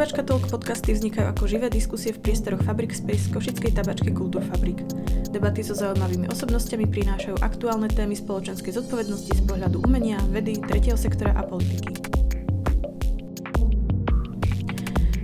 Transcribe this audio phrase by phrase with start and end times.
[0.00, 4.80] Tabačka Talk podcasty vznikajú ako živé diskusie v priestoroch Fabric Space Košickej tabačky Kultúr Fabrik.
[5.28, 11.36] Debaty so zaujímavými osobnostiami prinášajú aktuálne témy spoločenskej zodpovednosti z pohľadu umenia, vedy, tretieho sektora
[11.36, 12.00] a politiky.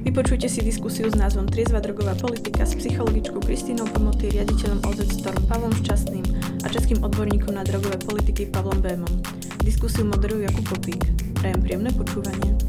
[0.04, 5.40] Vypočujte si diskusiu s názvom Triezva drogová politika s psychologičkou Kristínou Pomoty, riaditeľom OZ Storm
[5.48, 6.28] Pavlom Šťastným
[6.60, 9.24] a českým odborníkom na drogové politiky Pavlom Bémom.
[9.64, 11.00] Diskusiu moderujú Jakub Popík.
[11.32, 12.65] Prajem príjemné počúvanie.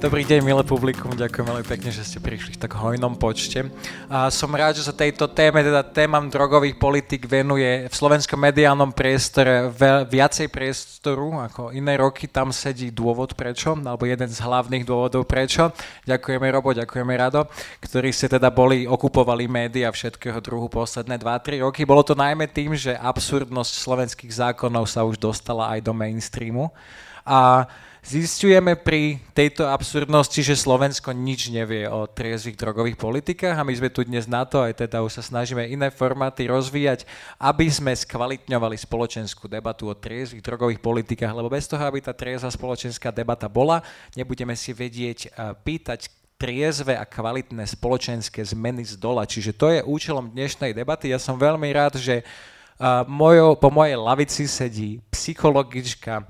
[0.00, 3.68] Dobrý deň, milé publikum, ďakujem veľmi pekne, že ste prišli v tak hojnom počte.
[4.08, 8.96] A som rád, že sa tejto téme, teda témam drogových politik venuje v slovenskom mediálnom
[8.96, 9.68] priestore
[10.08, 12.32] viacej priestoru ako iné roky.
[12.32, 15.68] Tam sedí dôvod prečo, alebo jeden z hlavných dôvodov prečo.
[16.08, 17.44] Ďakujeme Robo, ďakujeme Rado,
[17.84, 21.84] ktorí ste teda boli, okupovali médiá všetkého druhu posledné 2-3 roky.
[21.84, 26.72] Bolo to najmä tým, že absurdnosť slovenských zákonov sa už dostala aj do mainstreamu.
[27.20, 27.68] A
[28.00, 33.92] Zistujeme pri tejto absurdnosti, že Slovensko nič nevie o triezvých drogových politikách a my sme
[33.92, 37.04] tu dnes na to, aj teda už sa snažíme iné formáty rozvíjať,
[37.36, 42.48] aby sme skvalitňovali spoločenskú debatu o triezvých drogových politikách, lebo bez toho, aby tá triezva
[42.48, 43.84] spoločenská debata bola,
[44.16, 46.08] nebudeme si vedieť eh, pýtať
[46.40, 49.28] triezve a kvalitné spoločenské zmeny z dola.
[49.28, 51.12] Čiže to je účelom dnešnej debaty.
[51.12, 56.24] Ja som veľmi rád, že uh, mojo, po mojej lavici sedí psychologička,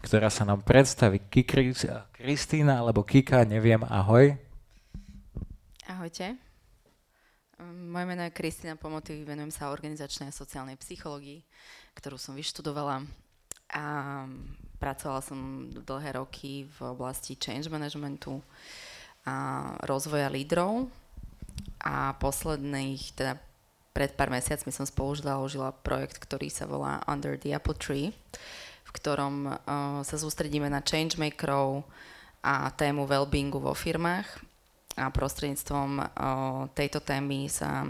[0.00, 1.20] ktorá sa nám predstaví.
[1.28, 4.36] Kristýna alebo Kika, neviem, ahoj.
[5.88, 6.36] Ahojte.
[7.60, 11.44] Moje meno je Kristýna Pomoty, venujem sa organizačnej a sociálnej psychológii,
[11.92, 13.04] ktorú som vyštudovala
[13.70, 13.84] a
[14.80, 18.40] pracovala som dlhé roky v oblasti change managementu
[19.28, 20.88] a rozvoja lídrov
[21.84, 23.36] a posledných, teda
[23.92, 28.16] pred pár mesiacmi som spolu založila projekt, ktorý sa volá Under the Apple Tree,
[28.90, 29.54] v ktorom uh,
[30.02, 31.86] sa sústredíme na changemakerov
[32.42, 34.26] a tému wellbeingu vo firmách
[34.98, 36.06] a prostredníctvom uh,
[36.74, 37.86] tejto témy sa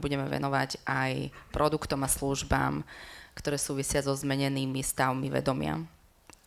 [0.00, 2.80] budeme venovať aj produktom a službám,
[3.36, 5.76] ktoré súvisia so zmenenými stavmi vedomia.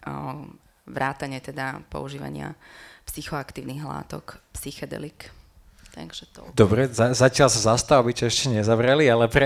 [0.02, 0.50] Uh,
[0.90, 2.58] vrátane teda používania
[3.06, 5.30] psychoaktívnych látok, psychedelik.
[5.94, 6.42] Takže to...
[6.58, 9.46] Dobre, za, zatiaľ sa zastav, aby ťa ešte nezavreli, ale pre,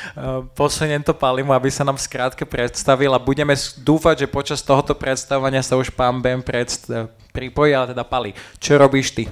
[0.58, 5.62] posuniem to Palimu, aby sa nám skrátke predstavil a budeme dúfať, že počas tohoto predstavovania
[5.62, 6.90] sa už pán Ben predst-
[7.30, 9.30] pripojí, ale teda Pali, čo robíš ty?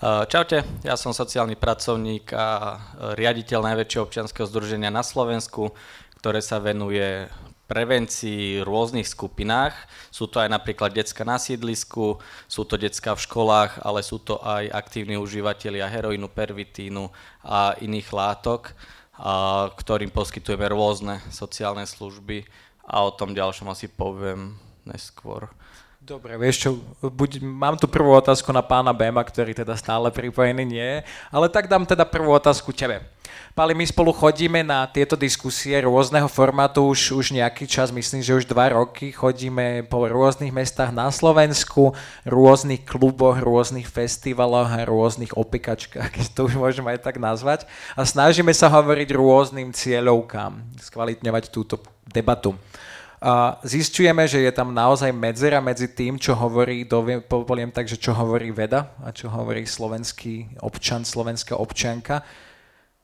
[0.00, 2.78] Čaute, ja som sociálny pracovník a
[3.18, 5.76] riaditeľ najväčšieho občianského združenia na Slovensku,
[6.22, 7.28] ktoré sa venuje
[7.70, 9.78] prevencii v rôznych skupinách.
[10.10, 12.18] Sú to aj napríklad detská na sídlisku,
[12.50, 17.06] sú to detská v školách, ale sú to aj aktívni užívateľia heroínu, pervitínu
[17.46, 18.74] a iných látok,
[19.14, 22.42] a, ktorým poskytujeme rôzne sociálne služby
[22.90, 25.46] a o tom ďalšom asi poviem neskôr.
[26.10, 26.70] Dobre, vieš čo,
[27.06, 31.70] buď, mám tu prvú otázku na pána Bema, ktorý teda stále pripojený nie ale tak
[31.70, 32.98] dám teda prvú otázku tebe.
[33.54, 38.34] Pali, my spolu chodíme na tieto diskusie rôzneho formátu už, už nejaký čas, myslím, že
[38.34, 39.14] už dva roky.
[39.14, 41.94] Chodíme po rôznych mestách na Slovensku,
[42.26, 47.70] rôznych kluboch, rôznych festivaloch a rôznych opikačkách, keď to už môžem aj tak nazvať.
[47.94, 51.78] A snažíme sa hovoriť rôznym cieľovkám, skvalitňovať túto
[52.10, 52.58] debatu.
[53.60, 56.88] Zistujeme, že je tam naozaj medzera medzi tým, čo hovorí,
[57.28, 62.24] poviem tak, že čo hovorí veda a čo hovorí slovenský občan, slovenská občanka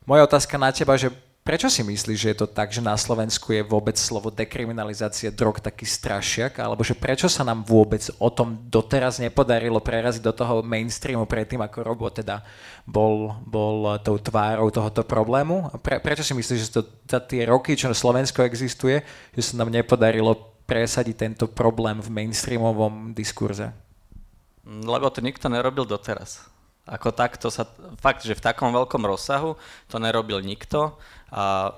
[0.07, 1.11] moja otázka na teba, že
[1.47, 5.63] prečo si myslíš, že je to tak, že na Slovensku je vôbec slovo dekriminalizácia drog
[5.63, 10.67] taký strašiak, alebo že prečo sa nám vôbec o tom doteraz nepodarilo preraziť do toho
[10.67, 12.43] mainstreamu predtým, ako Robo teda
[12.83, 15.71] bol, bol tou tvárou tohoto problému?
[15.79, 19.71] Pre, prečo si myslíš, že to, za tie roky, čo Slovensko existuje, že sa nám
[19.71, 20.35] nepodarilo
[20.67, 23.71] presadiť tento problém v mainstreamovom diskurze?
[24.67, 26.43] Lebo to nikto nerobil doteraz.
[26.87, 27.67] Ako takto sa,
[27.99, 29.59] fakt, že v takom veľkom rozsahu
[29.91, 30.95] to nerobil nikto
[31.33, 31.75] a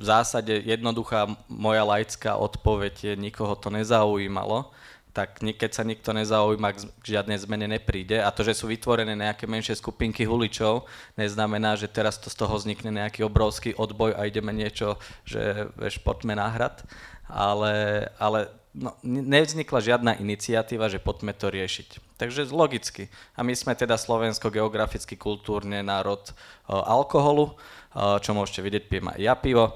[0.00, 4.72] v zásade jednoduchá moja laická odpoveď je, nikoho to nezaujímalo,
[5.12, 8.22] tak keď sa nikto nezaujíma, k žiadnej zmene nepríde.
[8.22, 10.86] A to, že sú vytvorené nejaké menšie skupinky huličov,
[11.18, 14.96] neznamená, že teraz to z toho vznikne nejaký obrovský odboj a ideme niečo,
[15.26, 16.86] že veš, poďme náhrad.
[17.26, 22.18] Ale, ale no, nevznikla žiadna iniciatíva, že poďme to riešiť.
[22.18, 23.10] Takže logicky.
[23.34, 27.58] A my sme teda Slovensko geograficky, kultúrne národ uh, alkoholu,
[27.94, 29.74] čo môžete vidieť, pijem aj ja pivo,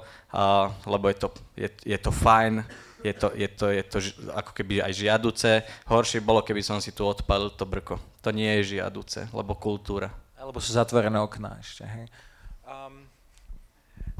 [0.87, 2.63] lebo je to, je, je to fajn,
[3.05, 3.97] je to, je, to, je to
[4.33, 5.61] ako keby aj žiaduce.
[5.85, 8.01] Horšie bolo, keby som si tu odpalil to brko.
[8.25, 10.09] To nie je žiaduce, lebo kultúra.
[10.41, 12.09] Alebo sú zatvorené okná ešte, hej.
[12.65, 13.05] Um,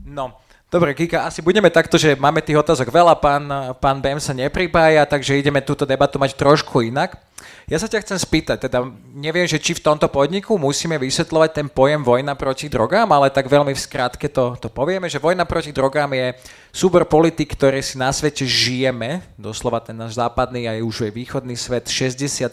[0.06, 0.38] no,
[0.76, 3.48] Dobre, Kika, asi budeme takto, že máme tých otázok veľa, pán,
[3.80, 7.16] pán BM sa nepripája, takže ideme túto debatu mať trošku inak.
[7.64, 8.84] Ja sa ťa chcem spýtať, teda
[9.16, 13.48] neviem, že či v tomto podniku musíme vysvetľovať ten pojem vojna proti drogám, ale tak
[13.48, 16.36] veľmi v skratke to, to povieme, že vojna proti drogám je
[16.76, 21.56] súbor politik, ktoré si na svete žijeme, doslova ten náš západný aj už je východný
[21.56, 22.52] svet 60-70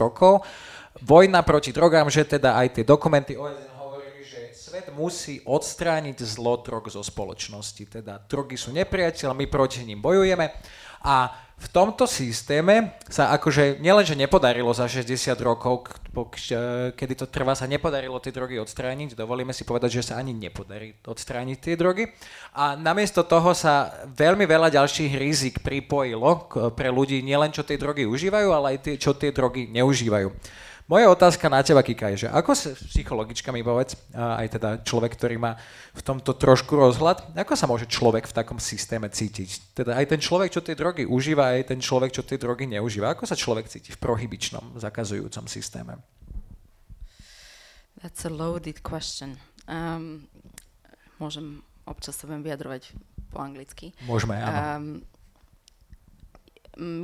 [0.00, 0.40] rokov.
[1.04, 3.71] Vojna proti drogám, že teda aj tie dokumenty OSN
[4.82, 6.58] svet musí odstrániť zlo
[6.90, 7.86] zo spoločnosti.
[7.86, 10.50] Teda drogy sú nepriateľ, my proti ním bojujeme
[11.06, 11.30] a
[11.62, 15.94] v tomto systéme sa akože nielenže nepodarilo za 60 rokov,
[16.98, 19.14] kedy to trvá, sa nepodarilo tie drogy odstrániť.
[19.14, 22.10] Dovolíme si povedať, že sa ani nepodarí odstrániť tie drogy.
[22.58, 28.10] A namiesto toho sa veľmi veľa ďalších rizik pripojilo pre ľudí, nielen čo tie drogy
[28.10, 30.34] užívajú, ale aj tie, čo tie drogy neužívajú.
[30.92, 35.16] Moja otázka na teba, Kika, je, že ako sa psychologička mi povedz, aj teda človek,
[35.16, 35.56] ktorý má
[35.96, 39.72] v tomto trošku rozhľad, ako sa môže človek v takom systéme cítiť?
[39.72, 43.16] Teda aj ten človek, čo tie drogy užíva, aj ten človek, čo tie drogy neužíva.
[43.16, 45.96] Ako sa človek cíti v prohybičnom, zakazujúcom systéme?
[48.04, 49.40] That's a loaded question.
[49.64, 50.28] Um,
[51.16, 52.92] môžem občas sa budem vyjadrovať
[53.32, 53.96] po anglicky.
[54.04, 54.60] Môžeme, áno.
[54.60, 55.00] Um,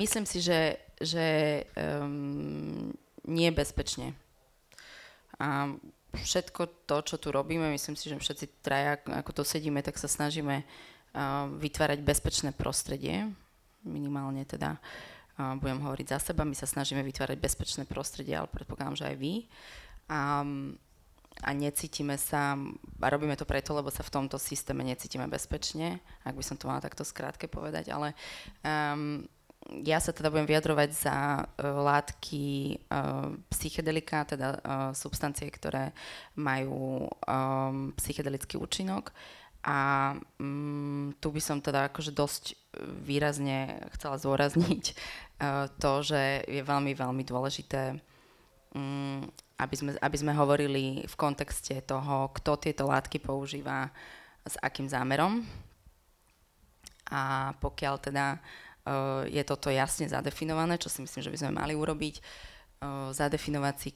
[0.05, 2.93] myslím si, že, že um,
[3.29, 4.17] nie bezpečne.
[5.39, 5.77] A
[6.17, 10.09] všetko to, čo tu robíme, myslím si, že všetci traja, ako to sedíme, tak sa
[10.09, 10.65] snažíme
[11.61, 13.29] vytvárať bezpečné prostredie,
[13.85, 14.81] minimálne teda
[15.39, 19.35] budem hovoriť za seba, my sa snažíme vytvárať bezpečné prostredie, ale predpokladám, že aj vy.
[20.11, 20.43] A,
[21.47, 22.59] a necítime sa,
[22.99, 26.67] a robíme to preto, lebo sa v tomto systéme necítime bezpečne, ak by som to
[26.67, 28.19] mala takto skrátke povedať, ale
[28.67, 29.23] um,
[29.69, 31.45] ja sa teda budem vyjadrovať za uh,
[31.85, 34.61] látky uh, psychedelika, teda uh,
[34.97, 35.93] substancie, ktoré
[36.41, 39.13] majú um, psychedelický účinok.
[39.69, 42.57] A um, tu by som teda akože dosť
[43.05, 48.01] výrazne chcela zdôrazniť uh, to, že je veľmi, veľmi dôležité,
[48.73, 49.21] um,
[49.61, 53.93] aby, sme, aby sme hovorili v kontexte toho, kto tieto látky používa,
[54.49, 55.45] s akým zámerom.
[57.09, 58.68] A pokiaľ teda uh,
[59.29, 63.91] je toto jasne zadefinované, čo si myslím, že by sme mali urobiť, eh, zadefinovať si,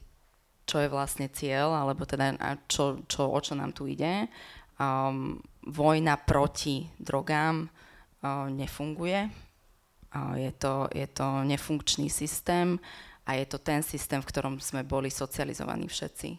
[0.67, 2.39] čo je vlastne cieľ, alebo teda
[2.71, 4.31] čo, čo, o čo nám tu ide.
[4.79, 9.31] Um, vojna proti drogám uh, nefunguje.
[10.15, 12.79] Uh, je, to, je to nefunkčný systém
[13.27, 16.31] a je to ten systém, v ktorom sme boli socializovaní všetci.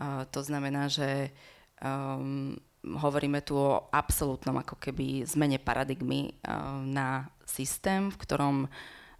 [0.00, 1.32] Uh, to znamená, že
[1.80, 8.56] um, hovoríme tu o absolútnom ako keby zmene paradigmy uh, na systém, v ktorom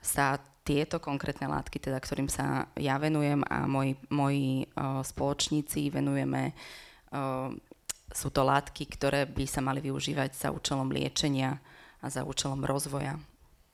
[0.01, 6.55] sa tieto konkrétne látky, teda ktorým sa ja venujem a moji, moji uh, spoločníci venujeme,
[7.11, 7.51] uh,
[8.13, 11.59] sú to látky, ktoré by sa mali využívať za účelom liečenia
[11.99, 13.19] a za účelom rozvoja.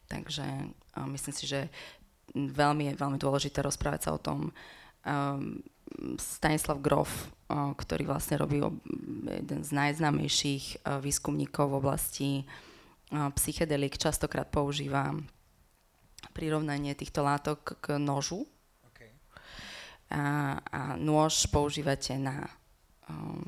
[0.09, 1.69] Takže uh, myslím si, že
[2.33, 4.53] veľmi je veľmi dôležité rozprávať sa o tom.
[5.05, 5.61] Um,
[6.17, 8.61] Stanislav Grof, uh, ktorý vlastne robí
[9.29, 12.31] jeden z najznámejších uh, výskumníkov v oblasti
[13.09, 15.17] psychedelik častokrát používa
[16.37, 18.45] prirovnanie týchto látok k nožu.
[18.93, 19.11] Okay.
[20.13, 22.47] A, a nôž používate na
[23.09, 23.43] um,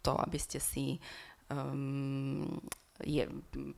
[0.00, 0.96] to, aby ste si
[1.50, 2.46] um,
[3.00, 3.24] je,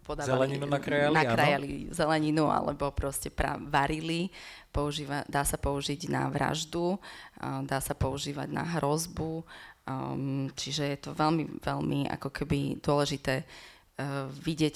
[0.03, 4.29] podávali, zeleninu nakrájali, nakrájali zeleninu alebo proste pra, varili.
[4.75, 9.43] Používa, dá sa použiť na vraždu, uh, dá sa používať na hrozbu,
[9.87, 13.72] um, čiže je to veľmi, veľmi ako keby dôležité uh,
[14.43, 14.75] vidieť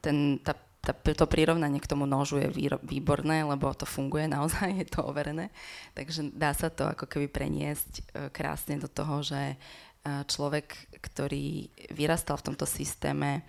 [0.00, 0.54] ten, tá,
[0.86, 2.48] tá, to prirovnanie k tomu nožu je
[2.86, 5.50] výborné, lebo to funguje naozaj, je to overené.
[5.98, 11.70] Takže dá sa to ako keby preniesť uh, krásne do toho, že uh, človek, ktorý
[11.90, 13.42] vyrastal v tomto systéme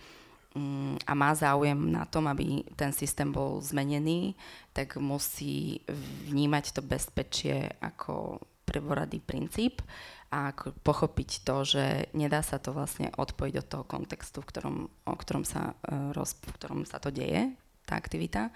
[0.58, 4.34] um, a má záujem na tom, aby ten systém bol zmenený,
[4.74, 5.86] tak musí
[6.30, 9.80] vnímať to bezpečie ako prvoradý princíp
[10.28, 10.52] a
[10.84, 14.76] pochopiť to, že nedá sa to vlastne odpojiť od toho kontextu, v ktorom,
[15.08, 17.56] o ktorom sa, uh, roz, v ktorom sa to deje,
[17.88, 18.52] tá aktivita.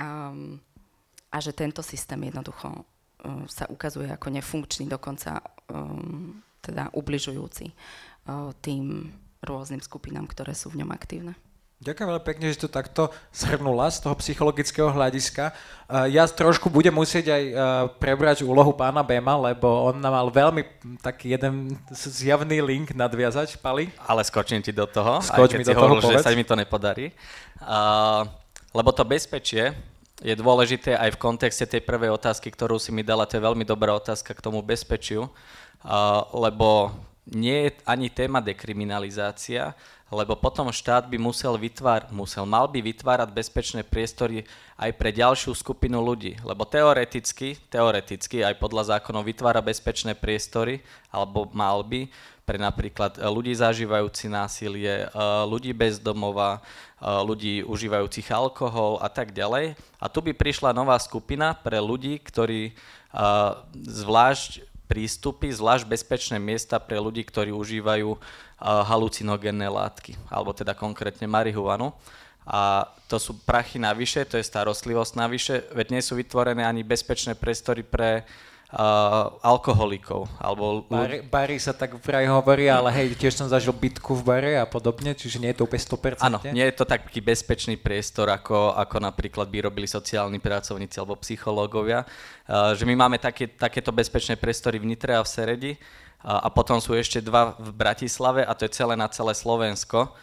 [0.00, 0.56] Um,
[1.28, 8.50] a že tento systém jednoducho uh, sa ukazuje ako nefunkčný, dokonca um, teda ubližujúci uh,
[8.64, 9.12] tým
[9.44, 11.36] rôznym skupinám, ktoré sú v ňom aktívne.
[11.84, 15.52] Ďakujem veľmi pekne, že to takto zhrnula z toho psychologického hľadiska.
[16.08, 17.42] Ja trošku budem musieť aj
[18.00, 20.64] prebrať úlohu pána Bema, lebo on nám mal veľmi
[21.04, 23.92] taký jeden zjavný link nadviazať, Pali.
[24.00, 26.48] Ale skočím ti do toho, Skoč aj keď mi do toho hovoril, že sa mi
[26.48, 27.12] to nepodarí.
[27.60, 28.24] Uh,
[28.72, 29.76] lebo to bezpečie
[30.24, 33.28] je dôležité aj v kontexte tej prvej otázky, ktorú si mi dala.
[33.28, 36.96] To je veľmi dobrá otázka k tomu bezpečiu, uh, lebo
[37.28, 39.76] nie je ani téma dekriminalizácia,
[40.12, 44.44] lebo potom štát by musel vytvár, musel, mal by vytvárať bezpečné priestory
[44.76, 46.36] aj pre ďalšiu skupinu ľudí.
[46.44, 52.10] Lebo teoreticky, teoreticky aj podľa zákonov vytvára bezpečné priestory, alebo mal by,
[52.44, 55.16] pre napríklad e, ľudí zažívajúci násilie, e,
[55.48, 59.74] ľudí bez domova, e, ľudí užívajúcich alkohol a tak ďalej.
[59.96, 62.76] A tu by prišla nová skupina pre ľudí, ktorí
[63.78, 68.18] zvlášť prístupy, zvlášť bezpečné miesta pre ľudí, ktorí užívajú
[68.64, 71.92] halucinogénne látky, alebo teda konkrétne marihuanu.
[72.44, 77.32] A to sú prachy navyše, to je starostlivosť navyše, veď nie sú vytvorené ani bezpečné
[77.32, 80.28] priestory pre uh, alkoholikov.
[80.36, 84.52] Alebo bary, bary sa tak vraj hovorí, ale hej, tiež som zažil bitku v bare
[84.60, 86.20] a podobne, čiže nie je to úplne 100%.
[86.20, 91.16] Áno, nie je to taký bezpečný priestor, ako, ako napríklad by robili sociálni pracovníci alebo
[91.24, 92.04] psychológovia.
[92.44, 95.72] Uh, že my máme také, takéto bezpečné priestory v Nitre a v Seredi
[96.24, 100.16] a, potom sú ešte dva v Bratislave a to je celé na celé Slovensko,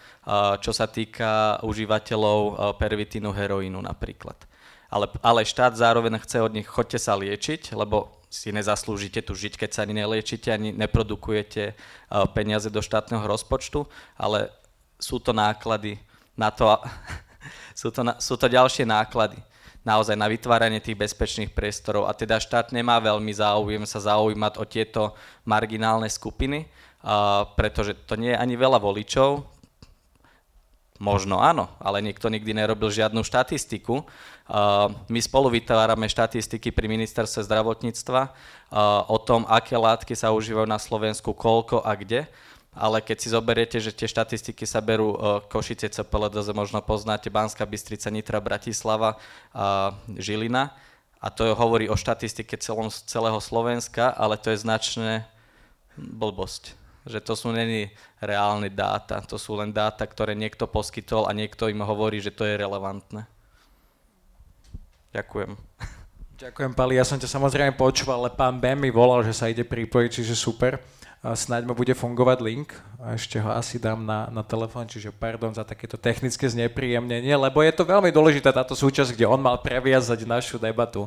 [0.61, 4.37] čo sa týka užívateľov pervitínu, heroínu napríklad.
[4.89, 9.61] Ale, ale štát zároveň chce od nich, chodte sa liečiť, lebo si nezaslúžite tu žiť,
[9.61, 11.77] keď sa ani neliečite, ani neprodukujete
[12.33, 13.85] peniaze do štátneho rozpočtu,
[14.17, 14.49] ale
[14.97, 16.01] sú to náklady
[16.33, 16.65] na to,
[17.79, 19.37] sú to, sú to ďalšie náklady
[19.81, 24.63] naozaj na vytváranie tých bezpečných priestorov a teda štát nemá veľmi záujem sa zaujímať o
[24.65, 25.01] tieto
[25.45, 26.69] marginálne skupiny,
[27.57, 29.41] pretože to nie je ani veľa voličov,
[31.01, 34.05] Možno áno, ale niekto nikdy nerobil žiadnu štatistiku.
[35.09, 38.29] My spolu vytvárame štatistiky pri ministerstve zdravotníctva
[39.09, 42.29] o tom, aké látky sa užívajú na Slovensku, koľko a kde.
[42.71, 45.19] Ale keď si zoberiete, že tie štatistiky sa berú
[45.51, 49.19] Košice, CPLDZ, možno poznáte Banská Bystrica, Nitra, Bratislava,
[50.07, 50.71] Žilina.
[51.19, 55.27] A to hovorí o štatistike celom, celého Slovenska, ale to je značné
[55.99, 57.89] blbosť že to sú není
[58.21, 62.45] reálne dáta, to sú len dáta, ktoré niekto poskytol a niekto im hovorí, že to
[62.45, 63.25] je relevantné.
[65.11, 65.57] Ďakujem.
[66.37, 66.97] Ďakujem, Pali.
[66.97, 70.35] Ja som ťa samozrejme počúval, ale pán Ben mi volal, že sa ide pripojiť, čiže
[70.37, 70.81] super.
[71.21, 72.73] Snáď mu bude fungovať link.
[72.97, 77.61] A ešte ho asi dám na, na telefón, čiže pardon za takéto technické znepríjemnenie, lebo
[77.61, 81.05] je to veľmi dôležitá táto súčasť, kde on mal previazať našu debatu.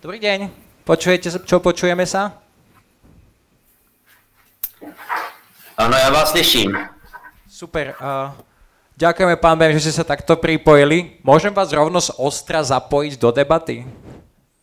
[0.00, 0.48] Dobrý deň.
[0.88, 2.40] Počujete, čo počujeme sa?
[5.76, 6.72] Ano, já vás slyším.
[7.48, 7.94] Super.
[8.00, 8.32] Uh,
[8.96, 11.20] ďakujeme, pán Ben, že ste sa takto pripojili.
[11.20, 13.84] Môžem vás rovno z ostra zapojiť do debaty?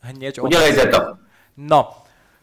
[0.02, 1.16] Hneď Udelejte to.
[1.60, 1.99] No,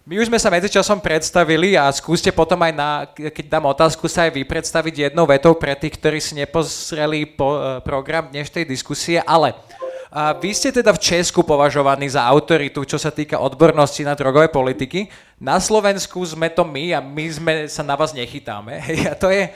[0.06, 4.30] my už sme sa medzičasom predstavili a skúste potom aj, na, keď dám otázku, sa
[4.30, 9.18] aj vy predstaviť jednou vetou pre tých, ktorí si nepozreli po, uh, program dnešnej diskusie,
[9.26, 9.58] ale
[10.06, 14.48] a vy ste teda v Česku považovaní za autoritu, čo sa týka odbornosti na drogové
[14.48, 15.10] politiky.
[15.36, 18.80] Na Slovensku sme to my a my sme sa na vás nechytáme.
[19.12, 19.52] A to je,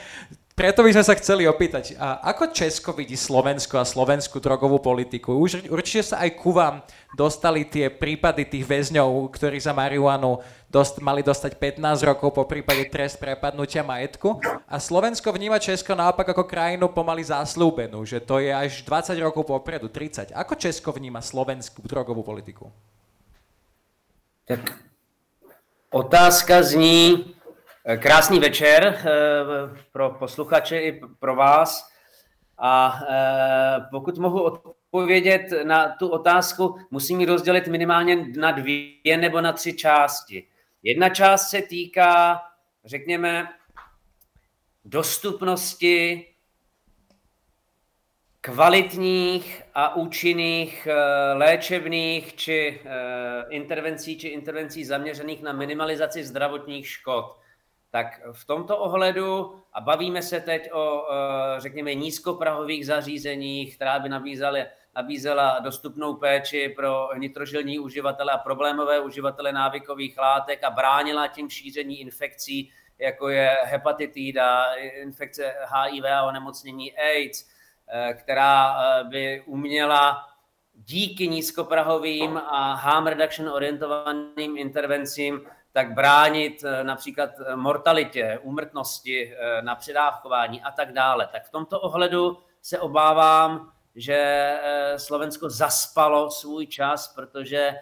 [0.61, 5.33] preto by sme sa chceli opýtať, a ako Česko vidí Slovensko a slovenskú drogovú politiku?
[5.33, 6.85] Už určite sa aj ku vám
[7.17, 10.37] dostali tie prípady tých väzňov, ktorí za marihuanu
[10.69, 14.37] dost, mali dostať 15 rokov po prípade trest prepadnutia majetku.
[14.69, 19.49] A Slovensko vníma Česko naopak ako krajinu pomaly záslúbenú, že to je až 20 rokov
[19.49, 20.29] popredu, 30.
[20.29, 22.69] Ako Česko vníma slovenskú drogovú politiku?
[24.45, 24.77] Tak
[25.89, 27.33] otázka zní,
[27.97, 29.05] krásný večer eh,
[29.91, 31.91] pro posluchače i pro vás.
[32.57, 39.41] A eh, pokud mohu odpovědět na tu otázku, musím ji rozdělit minimálně na dvě nebo
[39.41, 40.47] na tři části.
[40.83, 42.41] Jedna část se týká,
[42.85, 43.47] řekněme,
[44.85, 46.27] dostupnosti
[48.41, 50.87] kvalitních a účinných
[51.33, 52.81] léčebných či
[53.49, 57.40] intervencí či intervencí zaměřených na minimalizaci zdravotních škod.
[57.91, 64.09] Tak v tomto ohledu, a bavíme se teď o, eh, řekněme, nízkoprahových zařízeních, která by
[64.09, 71.49] nabízely, nabízela dostupnou péči pro nitrožilní uživatele a problémové uživatele návykových látek a bránila tím
[71.49, 77.47] šíření infekcí, jako je hepatitida, infekce HIV a onemocnění AIDS,
[77.87, 80.27] eh, která eh, by uměla
[80.73, 85.41] díky nízkoprahovým a harm reduction orientovaným intervencím
[85.73, 91.29] tak bránit eh, například eh, mortalitě, úmrtnosti eh, na předávkování a tak dále.
[91.31, 94.51] Tak v tomto ohledu se obávám, že
[94.97, 97.75] Slovensko zaspalo svůj čas, protože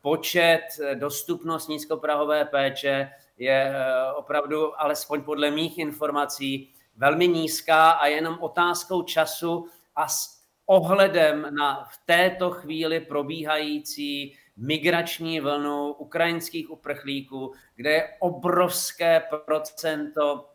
[0.00, 0.60] počet,
[0.94, 3.74] dostupnost nízkoprahové péče je
[4.16, 11.84] opravdu, alespoň podle mých informací, velmi nízká a jenom otázkou času a s ohledem na
[11.90, 20.48] v této chvíli probíhající migrační vlnu ukrajinských uprchlíků, kde je obrovské procento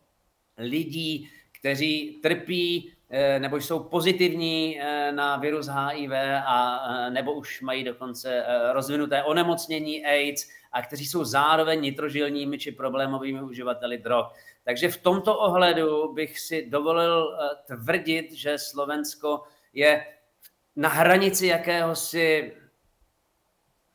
[0.58, 6.10] lidí, kteří trpí eh, nebo jsou pozitivní eh, na virus HIV
[6.46, 12.72] a eh, nebo už mají dokonce rozvinuté onemocnění AIDS a kteří jsou zároveň nitrožilními či
[12.72, 14.26] problémovými uživateli drog.
[14.64, 20.06] Takže v tomto ohledu bych si dovolil tvrdit, že Slovensko je
[20.76, 22.52] na hranici jakéhosi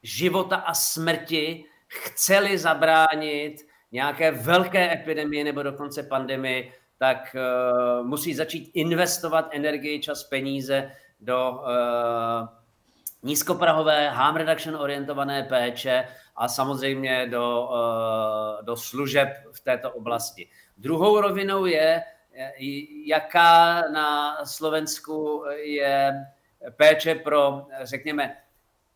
[0.04, 8.72] života a smrti, chceli zabránit nějaké velké epidemii nebo dokonce pandemii, tak uh, musí začít
[8.74, 12.48] investovat energii, čas, peníze do uh,
[13.24, 20.50] nízkoprahové, harm reduction orientované péče a samozřejmě do, uh, do služeb v této oblasti.
[20.78, 22.04] Druhou rovinou je,
[23.06, 26.14] jaká na Slovensku je
[26.76, 28.38] péče pro, řekněme,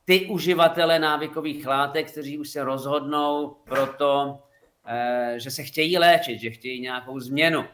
[0.05, 4.39] ty uživatele návykových látek, kteří už se rozhodnou pro to,
[5.35, 7.65] že se chtějí léčit, že chtějí nějakou změnu.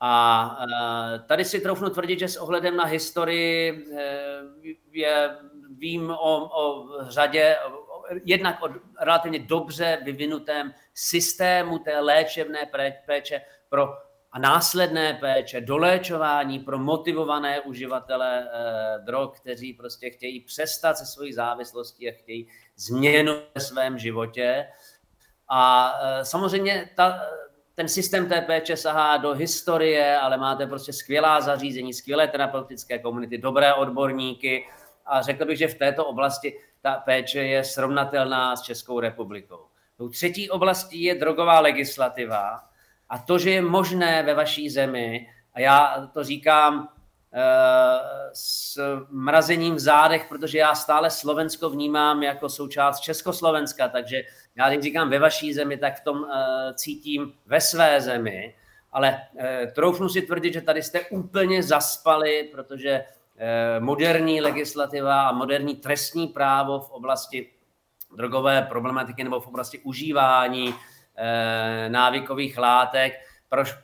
[0.00, 4.40] A eh, tady si troufnu tvrdit, že s ohledem na historii eh,
[4.92, 5.36] je,
[5.78, 7.56] vím o, o řadě,
[8.24, 8.68] jednak o
[9.00, 12.70] relativně dobře vyvinutém systému té léčebné
[13.06, 13.88] péče pro
[14.36, 21.32] a následné péče, doléčování pro motivované uživatele eh, drog, kteří prostě chtějí přestat se svojí
[21.32, 24.66] závislostí a chtějí změnu ve svém životě.
[25.48, 27.20] A eh, samozřejmě ta,
[27.74, 33.38] ten systém té péče sahá do historie, ale máte prostě skvělá zařízení, skvělé terapeutické komunity,
[33.38, 34.68] dobré odborníky
[35.06, 39.60] a řekl bych, že v této oblasti ta péče je srovnatelná s Českou republikou.
[39.96, 42.65] Tou třetí oblastí je drogová legislativa
[43.08, 46.88] a to, že je možné ve vaší zemi, a já to říkám
[47.32, 47.42] e,
[48.32, 48.78] s
[49.10, 54.22] mrazením v zádech, protože já stále Slovensko vnímám jako součást Československa, takže
[54.56, 56.28] já když říkám ve vaší zemi, tak v tom uh,
[56.74, 58.54] cítím ve své zemi,
[58.92, 63.04] ale uh, troufnu si tvrdit, že tady jste úplně zaspali, protože
[63.78, 67.50] moderní legislativa a moderní trestní právo v oblasti
[68.16, 70.74] drogové problematiky nebo v oblasti užívání
[71.88, 73.12] návykových látek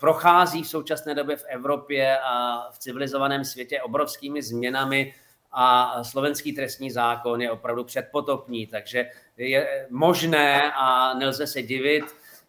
[0.00, 5.14] prochází v současné době v Evropě a v civilizovaném světě obrovskými změnami
[5.52, 12.04] a slovenský trestní zákon je opravdu předpotopní, takže je možné a nelze se divit,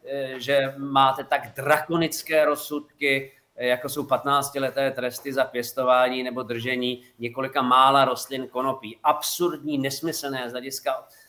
[0.05, 7.03] eh, že máte tak drakonické rozsudky, eh, jako jsou 15-leté tresty za pěstování nebo držení
[7.19, 8.99] několika mála rostlin konopí.
[9.03, 11.22] Absurdní, nesmyslné z hlediska eh,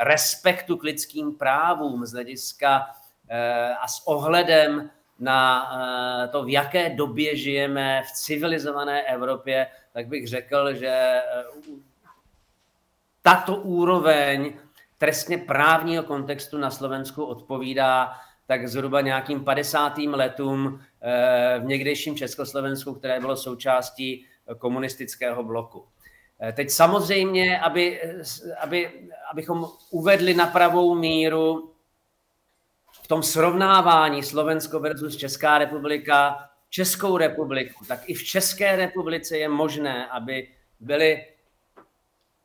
[0.00, 2.86] respektu k lidským právům, z hlediska
[3.80, 5.70] a s ohledem na
[6.32, 11.22] to, v jaké době žijeme v civilizované Evropě, tak bych řekl, že
[13.22, 14.52] tato úroveň
[14.98, 18.12] trestně právního kontextu na Slovensku odpovídá
[18.46, 19.98] tak zhruba nějakým 50.
[19.98, 24.26] letům eh, v někdejším Československu, které bylo součástí
[24.58, 25.84] komunistického bloku.
[26.42, 28.00] Eh, teď samozřejmě, aby,
[28.60, 31.72] aby, abychom uvedli na pravou míru
[33.02, 36.36] v tom srovnávání Slovensko versus Česká republika,
[36.70, 40.48] Českou republiku, tak i v České republice je možné, aby
[40.80, 41.26] byly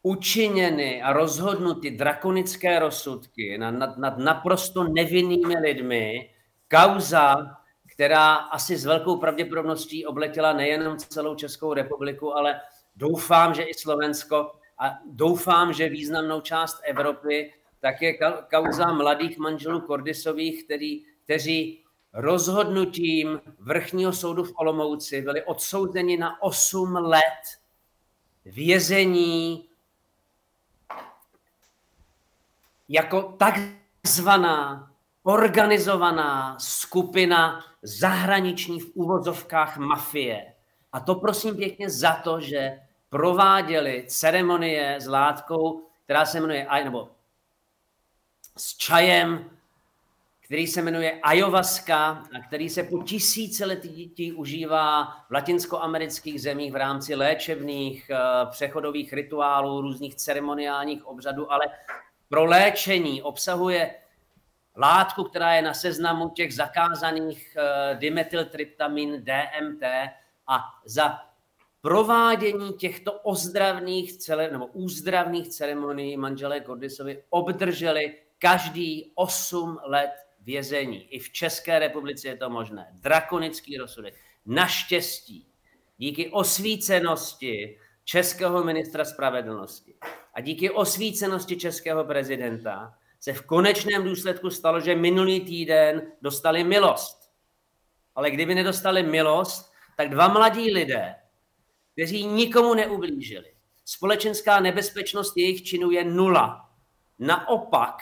[0.03, 6.29] učiněny a rozhodnuty drakonické rozsudky nad, nad naprosto nevinnými lidmi,
[6.67, 7.57] kauza,
[7.93, 12.61] která asi s velkou pravděpodobností obletěla nejenom celou Českou republiku, ale
[13.01, 18.17] doufám, že i Slovensko a doufám, že významnou část Evropy, tak je
[18.49, 21.83] kauza mladých manželů Kordisových, který, kteří
[22.13, 27.43] rozhodnutím vrchního soudu v Olomouci byli odsouzeni na 8 let
[28.45, 29.69] vězení
[32.89, 34.91] jako takzvaná
[35.23, 40.53] organizovaná skupina zahraniční v úvodzovkách mafie.
[40.91, 42.79] A to prosím pěkně za to, že
[43.11, 47.09] prováděli ceremonie s látkou, která se jmenuje, nebo
[48.57, 49.49] s čajem,
[50.41, 57.15] který se jmenuje ayahuasca a který se po tisíciletí užívá v latinskoamerických zemích v rámci
[57.15, 58.17] léčebných eh,
[58.51, 61.65] přechodových rituálů, různých ceremoniálních obřadů, ale
[62.29, 63.95] pro léčení obsahuje
[64.75, 69.83] látku, která je na seznamu těch zakázaných eh, dimethyltryptamin DMT
[70.47, 71.30] a za
[71.81, 74.13] provádění těchto ozdravných
[74.51, 81.13] nebo úzdravných ceremonií manželé Gordisovi obdrželi každý 8 let vězení.
[81.13, 82.87] I v České republice je to možné.
[82.93, 84.13] Drakonický rozsudek.
[84.45, 85.47] Naštěstí,
[85.97, 89.95] díky osvícenosti českého ministra spravedlnosti
[90.33, 97.31] a díky osvícenosti českého prezidenta se v konečném důsledku stalo, že minulý týden dostali milost.
[98.15, 101.15] Ale kdyby nedostali milost, tak dva mladí lidé,
[102.01, 103.53] kteří nikomu neublížili,
[103.85, 106.69] společenská nebezpečnost jejich činu je nula.
[107.19, 107.95] Naopak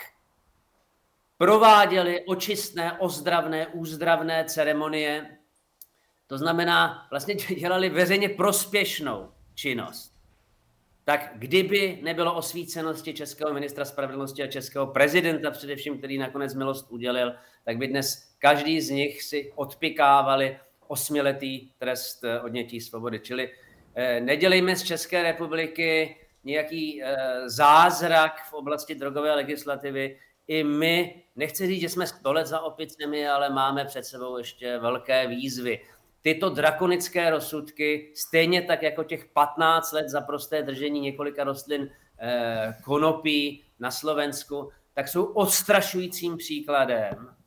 [1.37, 5.37] prováděli očistné, ozdravné, úzdravné ceremonie.
[6.27, 10.13] To znamená, vlastně dělali veřejně prospěšnou činnost.
[11.03, 17.33] Tak kdyby nebylo osvícenosti českého ministra spravedlnosti a českého prezidenta především, který nakonec milost udělil,
[17.65, 23.19] tak by dnes každý z nich si odpikávali osmiletý trest odnětí svobody.
[23.19, 23.51] Čili
[24.19, 30.19] nedělejme z České republiky nějaký eh, zázrak v oblasti drogové legislativy.
[30.47, 34.77] I my, nechci říct, že jsme sto let za opicemi, ale máme před sebou ještě
[34.77, 35.79] velké výzvy.
[36.21, 41.89] Tyto drakonické rozsudky, stejně tak jako těch 15 let za prosté držení několika rostlin
[42.83, 47.39] konopí na Slovensku, tak jsou odstrašujícím příkladem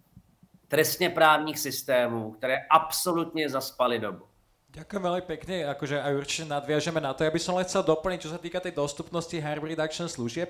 [0.72, 4.31] trestne právnych systémov, ktoré absolútne zaspali dobu.
[4.72, 7.28] Ďakujem veľmi pekne, akože aj určite nadviažeme na to.
[7.28, 10.48] Ja by som len chcel doplniť, čo sa týka tej dostupnosti harm reduction služieb,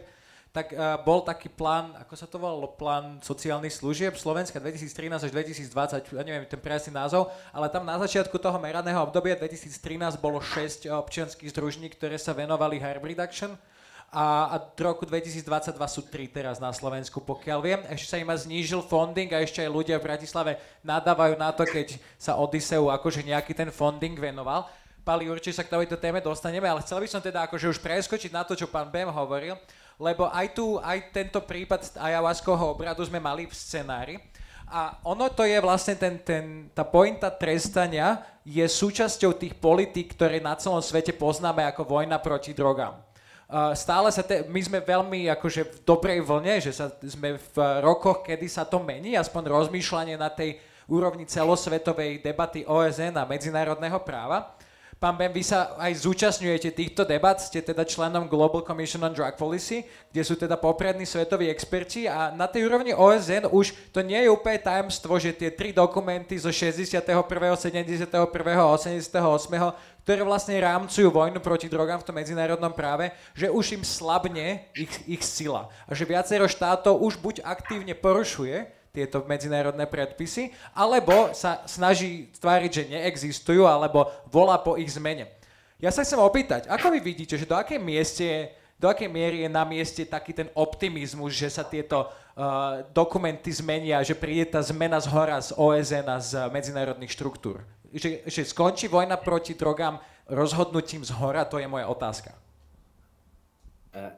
[0.55, 5.31] tak uh, bol taký plán, ako sa to volalo, plán sociálnych služieb Slovenska 2013 až
[5.35, 10.39] 2020, ja neviem ten presný názov, ale tam na začiatku toho meraného obdobia 2013 bolo
[10.39, 13.59] 6 občianských združní, ktoré sa venovali harm reduction
[14.13, 17.81] a, a roku 2022 sú tri teraz na Slovensku, pokiaľ viem.
[17.89, 21.97] Ešte sa im znížil funding a ešte aj ľudia v Bratislave nadávajú na to, keď
[22.21, 24.69] sa Odiseu akože nejaký ten funding venoval.
[25.01, 28.31] Pali, určite sa k tejto téme dostaneme, ale chcel by som teda akože už preskočiť
[28.37, 29.57] na to, čo pán Bem hovoril,
[29.97, 34.21] lebo aj tu, aj tento prípad ayahuaskového obradu sme mali v scenári.
[34.69, 40.37] A ono to je vlastne ten, ten, tá pointa trestania je súčasťou tých politík, ktoré
[40.37, 43.12] na celom svete poznáme ako vojna proti drogám
[43.77, 48.25] stále sa, te, my sme veľmi akože v dobrej vlne, že sa, sme v rokoch,
[48.25, 50.57] kedy sa to mení, aspoň rozmýšľanie na tej
[50.89, 54.57] úrovni celosvetovej debaty OSN a medzinárodného práva.
[55.03, 59.35] Pán Ben, vy sa aj zúčastňujete týchto debat, ste teda členom Global Commission on Drug
[59.35, 59.83] Policy,
[60.15, 64.31] kde sú teda poprední svetoví experti a na tej úrovni OSN už to nie je
[64.31, 69.11] úplne tajemstvo, že tie tri dokumenty zo 61., 71., 88.,
[70.07, 74.95] ktoré vlastne rámcujú vojnu proti drogám v tom medzinárodnom práve, že už im slabne ich,
[75.11, 75.67] ich sila.
[75.91, 82.71] A že viacero štátov už buď aktívne porušuje tieto medzinárodné predpisy, alebo sa snaží tváriť,
[82.71, 85.33] že neexistujú, alebo volá po ich zmene.
[85.81, 88.53] Ja sa chcem opýtať, ako vy vidíte, že do akej mieste
[88.83, 94.03] do akej miery je na mieste taký ten optimizmus, že sa tieto uh, dokumenty zmenia,
[94.03, 97.63] že príde tá zmena z hora z OSN a z medzinárodných štruktúr?
[97.93, 102.35] že, že skončí vojna proti drogám rozhodnutím z hora, to je moje otázka.
[103.95, 104.13] Eh,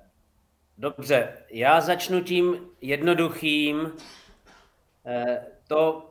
[0.78, 3.92] dobře, já začnu tím jednoduchým.
[5.06, 6.10] Eh, to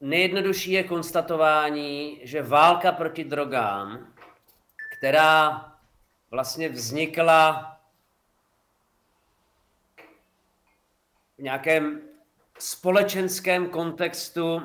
[0.00, 4.14] nejjednodušší je konstatování, že válka proti drogám,
[4.96, 5.68] která
[6.30, 7.68] vlastně vznikla
[11.38, 12.00] v nějakém
[12.58, 14.62] společenském kontextu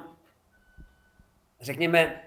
[1.61, 2.21] řekněme,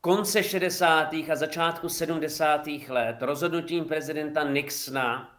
[0.00, 1.30] konce 60.
[1.30, 2.66] a začátku 70.
[2.88, 5.38] let rozhodnutím prezidenta Nixona,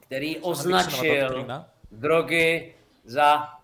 [0.00, 1.46] který označil
[1.90, 3.59] drogy za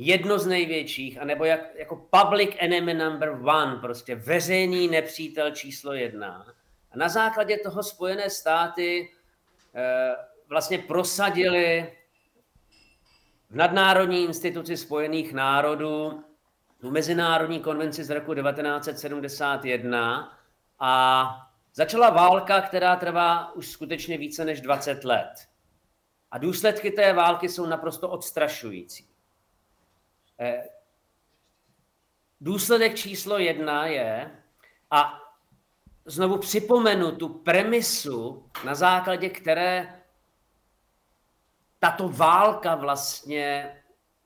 [0.00, 6.46] jedno z největších, anebo jak, jako public enemy number one, prostě veřejný nepřítel číslo jedna.
[6.92, 9.10] A na základě toho Spojené státy
[9.74, 10.16] e,
[10.48, 11.92] vlastně prosadili
[13.50, 16.24] v nadnárodní instituci Spojených národů
[16.80, 20.38] tu mezinárodní konvenci z roku 1971
[20.78, 21.24] a
[21.74, 25.34] začala válka, která trvá už skutečně více než 20 let.
[26.30, 29.07] A důsledky té války jsou naprosto odstrašující.
[30.40, 30.68] Eh,
[32.40, 34.42] důsledek číslo jedna je,
[34.90, 35.22] a
[36.04, 40.02] znovu připomenu tu premisu, na základě které
[41.78, 43.76] tato válka vlastně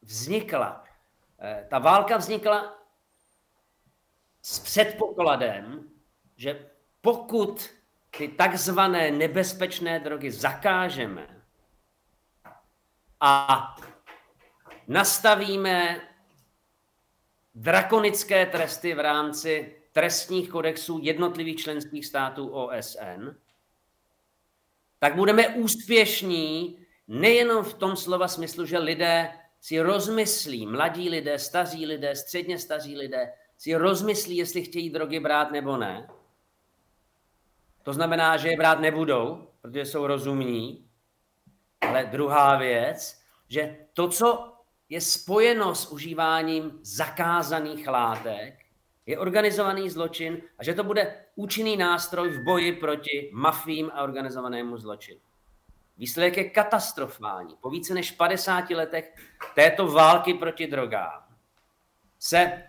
[0.03, 0.85] vznikla.
[1.41, 2.79] Eh, ta válka vznikla
[4.43, 5.91] s předpokladem,
[6.37, 6.71] že
[7.01, 7.71] pokud
[8.11, 11.43] ty takzvané nebezpečné drogy zakážeme
[13.21, 13.77] a
[14.89, 16.01] nastavíme
[17.55, 23.37] drakonické tresty v rámci trestních kodexů jednotlivých členských států OSN,
[24.99, 31.87] tak budeme úspěšní nejenom v tom slova smyslu, že lidé si rozmyslí, mladí lidé, staří
[31.87, 36.09] lidé, středně staří lidé, si rozmyslí, jestli chtějí drogy brát nebo ne.
[37.83, 40.87] To znamená, že je brát nebudou, protože jsou rozumní,
[41.81, 44.52] ale druhá věc, že to, co
[44.93, 48.55] je spojeno s užíváním zakázaných látek,
[49.07, 54.77] je organizovaný zločin a že to bude účinný nástroj v boji proti mafím a organizovanému
[54.77, 55.21] zločinu.
[55.99, 57.57] Výsledek je katastrofální.
[57.61, 59.15] Po více než 50 letech
[59.55, 61.25] této války proti drogám
[62.19, 62.63] se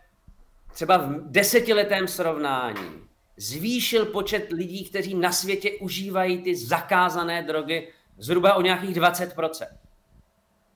[0.73, 3.03] třeba v desetiletém srovnání
[3.37, 9.82] zvýšil počet lidí, kteří na světě užívají ty zakázané drogy zhruba o nějakých 20%.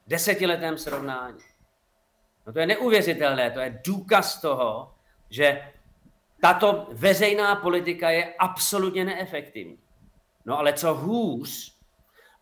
[0.08, 1.40] Desetiletém srovnání.
[2.48, 4.94] No to je neuvěřitelné, to je důkaz toho,
[5.30, 5.72] že
[6.42, 9.80] tato veřejná politika je absolutně neefektivní.
[10.46, 11.78] No ale co hůř,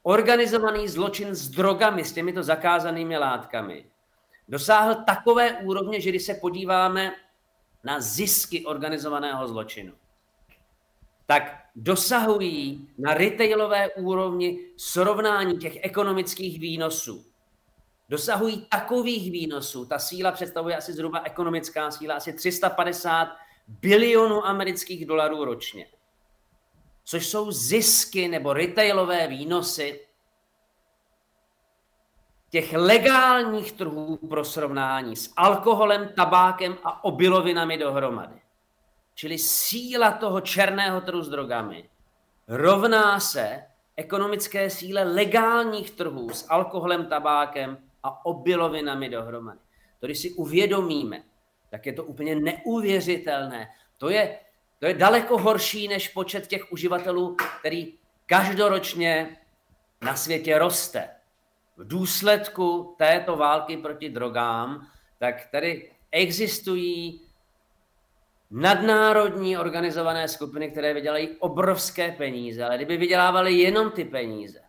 [0.04, 3.86] organizovaný zločin s drogami, s těmito zakázanými látkami,
[4.48, 7.16] dosáhl takové úrovně, že když se podíváme
[7.84, 9.94] na zisky organizovaného zločinu,
[11.26, 17.26] tak dosahují na retailové úrovni srovnání těch ekonomických výnosů.
[18.10, 23.28] Dosahují takových výnosů, ta síla představuje asi zhruba ekonomická síla, asi 350
[23.68, 25.88] bilionů amerických dolarů ročně
[27.06, 30.08] což jsou zisky nebo retailové výnosy
[32.50, 38.42] těch legálních trhů pro srovnání s alkoholem, tabákem a obilovinami dohromady.
[39.16, 41.90] Čili síla toho černého trhu s drogami
[42.48, 43.66] rovná se
[43.96, 49.60] ekonomické síle legálních trhů s alkoholem, tabákem a obilovinami dohromady.
[50.00, 51.24] To, když si uvědomíme,
[51.70, 53.68] tak je to úplně neuvěřitelné.
[53.98, 54.40] To je
[54.80, 57.94] to je daleko horší než počet těch uživatelů, který
[58.26, 59.38] každoročně
[60.02, 61.10] na světě roste.
[61.78, 64.88] V důsledku této války proti drogám,
[65.20, 67.22] tak tady existují
[68.52, 74.62] nadnárodní organizované skupiny, které vydělají obrovské peníze, ale kdyby vydělávali jenom ty peníze,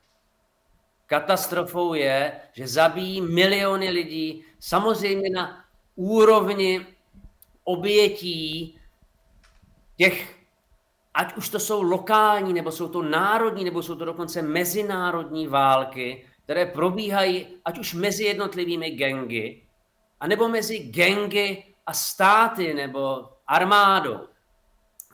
[1.06, 5.64] katastrofou je, že zabíjí miliony lidí, samozřejmě na
[5.94, 6.86] úrovni
[7.64, 8.78] obětí
[9.96, 10.36] těch,
[11.14, 16.26] ať už to jsou lokální, nebo jsou to národní, nebo jsou to dokonce mezinárodní války,
[16.44, 19.62] které probíhají ať už mezi jednotlivými gengy,
[20.20, 24.28] anebo mezi gengy a státy nebo armádou.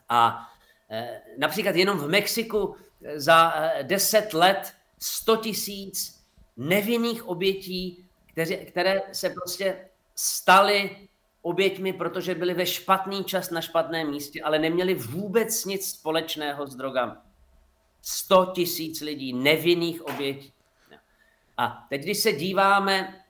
[0.08, 0.48] A
[0.90, 2.76] e, například jenom v Mexiku
[3.14, 6.24] za e, 10 let 100 tisíc
[6.56, 11.08] nevinných obětí, které, které se prostě staly
[11.42, 16.74] oběťmi, protože byli ve špatný čas na špatném místě, ale neměli vůbec nic společného s
[16.74, 17.12] drogami.
[18.02, 20.52] 100 tisíc lidí, nevinných obětí.
[21.56, 23.24] A teď, když se díváme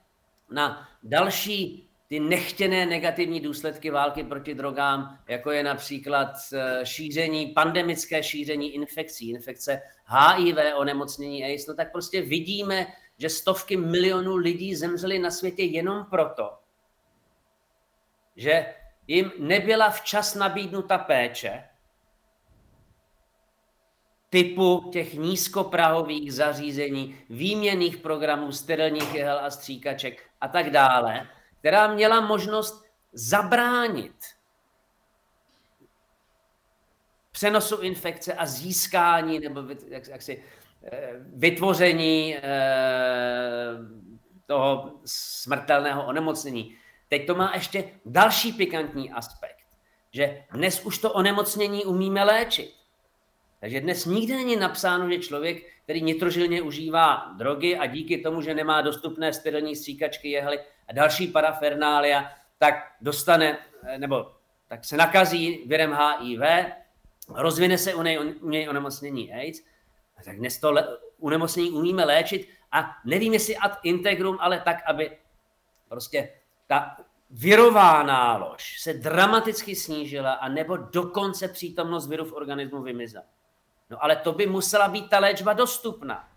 [0.49, 1.82] na další
[2.13, 9.29] ty nechtěné negativní důsledky války proti drogám, jako je například eh, šíření, pandemické šíření infekcí,
[9.29, 15.63] infekce HIV, onemocnění AIDS, no tak prostě vidíme, že stovky milionů lidí zemřely na světě
[15.63, 16.51] jenom proto,
[18.35, 18.65] že
[19.07, 21.63] jim nebyla včas nabídnuta péče
[24.29, 31.27] typu těch nízkoprahových zařízení, výměných programů, sterilních jehel a stříkaček a tak dále,
[31.63, 34.15] která měla možnost zabránit
[37.31, 40.43] přenosu infekce a získání nebo jak, jak si,
[40.83, 42.41] eh, vytvoření eh,
[44.45, 46.75] toho smrtelného onemocnění.
[47.07, 49.65] Teď to má ještě další pikantní aspekt,
[50.11, 52.73] že dnes už to onemocnění umíme léčit.
[53.63, 58.53] Takže dnes nikde není napsáno, že člověk, který nitrožilně užívá drogy a díky tomu, že
[58.53, 63.57] nemá dostupné sterilní stříkačky, jehly a další parafernália, tak dostane,
[63.97, 64.31] nebo
[64.67, 66.41] tak se nakazí virem HIV,
[67.29, 69.61] rozvine se u něj, u něj onemocnění AIDS,
[70.25, 70.87] tak dnes to le,
[71.19, 75.17] onemocnění umíme léčit a nevím, jestli ad integrum, ale tak, aby
[75.89, 76.29] prostě
[76.67, 76.97] ta
[77.29, 83.25] virová nálož se dramaticky snížila a nebo dokonce přítomnost viru v organismu vymizela.
[83.93, 86.27] No ale to by musela být ta léčba dostupná.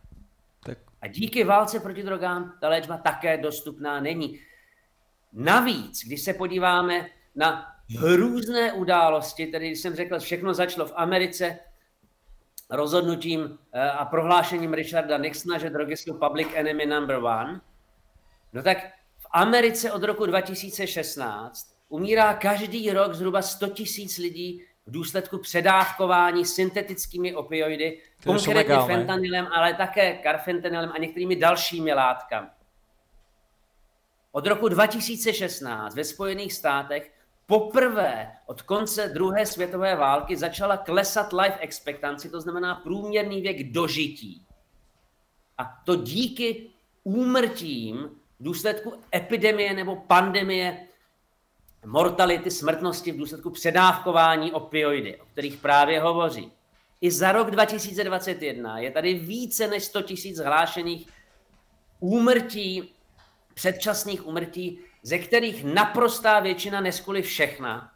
[0.64, 0.78] Tak.
[1.00, 4.40] A díky válce proti drogám ta léčba také dostupná není.
[5.32, 7.66] Navíc, když se podíváme na
[7.98, 11.58] různé události, tedy když jsem řekl, všechno začalo v Americe
[12.70, 17.60] rozhodnutím eh, a prohlášením Richarda Nixona, že drogy jsou public enemy number one,
[18.52, 18.78] no tak
[19.30, 27.34] Americe od roku 2016 umírá každý rok zhruba 100 tisíc lidí v důsledku předávkování syntetickými
[27.34, 32.48] opioidy, konkrétně fentanylem, ale také karfentanylem a některými dalšími látkami.
[34.32, 37.12] Od roku 2016 ve Spojených státech
[37.46, 44.46] poprvé od konce druhé světové války začala klesat life expectancy, to znamená průměrný věk dožití.
[45.58, 46.70] A to díky
[47.04, 50.86] úmrtím v důsledku epidemie nebo pandemie
[51.86, 56.52] mortality, smrtnosti v důsledku předávkování opioidy, o kterých právě hovoří.
[57.00, 61.08] I za rok 2021 je tady více než 100 tisíc hlášených
[62.00, 62.94] úmrtí,
[63.54, 67.92] předčasných úmrtí, ze kterých naprostá většina, neskoli všechna,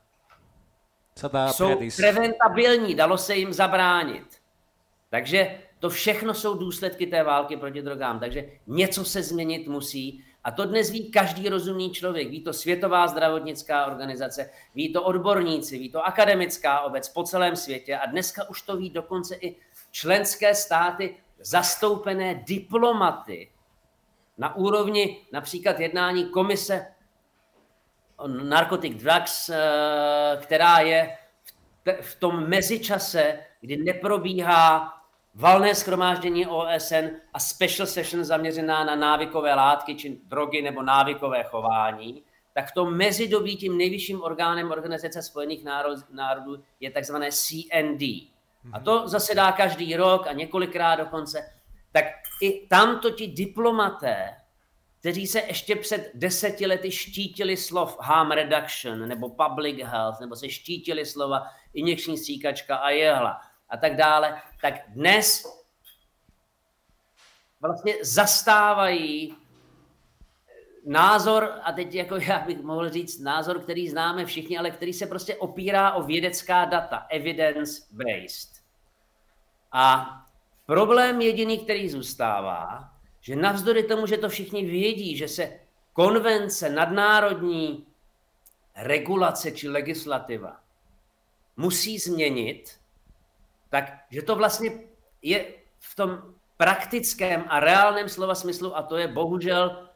[1.52, 4.24] jsou preventabilní, dalo se jim zabránit.
[5.10, 8.20] Takže to všechno jsou důsledky té války proti drogám.
[8.20, 10.24] Takže něco se změnit musí.
[10.44, 12.30] A to dnes ví každý rozumný člověk.
[12.30, 17.96] Ví to Světová zdravotnická organizace, ví to odborníci, ví to akademická obec po celém světě
[17.96, 19.56] a dneska už to ví dokonce i
[19.90, 23.50] členské státy zastoupené diplomaty
[24.38, 26.86] na úrovni například jednání komise
[28.26, 29.58] Narcotic Drugs, eh,
[30.42, 31.16] která je
[32.00, 34.99] v tom mezičase, kdy neprobíhá
[35.34, 42.22] valné schromáždění OSN a special session zaměřená na návykové látky či drogy nebo návykové chování,
[42.54, 45.64] tak v tom mezidobí tím nejvyšším orgánem Organizace spojených
[46.12, 48.02] národů je takzvané CND.
[48.72, 51.52] A to zasedá každý rok a několikrát dokonce.
[51.92, 52.04] Tak
[52.42, 54.36] i tamto ti diplomaté,
[55.00, 60.48] kteří se ještě před deseti lety štítili slov harm reduction nebo public health, nebo se
[60.48, 61.42] štítili slova
[61.74, 65.46] injekční stříkačka a jehla, a tak dále, tak dnes
[67.60, 69.36] vlastně zastávají
[70.86, 75.06] názor, a teď jako já bych mohl říct názor, který známe všichni, ale který se
[75.06, 78.50] prostě opírá o vědecká data, evidence-based.
[79.72, 80.16] A
[80.66, 85.60] problém jediný, který zůstává, že navzdory tomu, že to všichni vědí, že se
[85.92, 87.86] konvence, nadnárodní
[88.76, 90.60] regulace či legislativa
[91.56, 92.79] musí změnit,
[93.70, 94.70] tak že to vlastně
[95.22, 95.46] je
[95.78, 99.88] v tom praktickém a reálném slova smyslu, a to je bohužel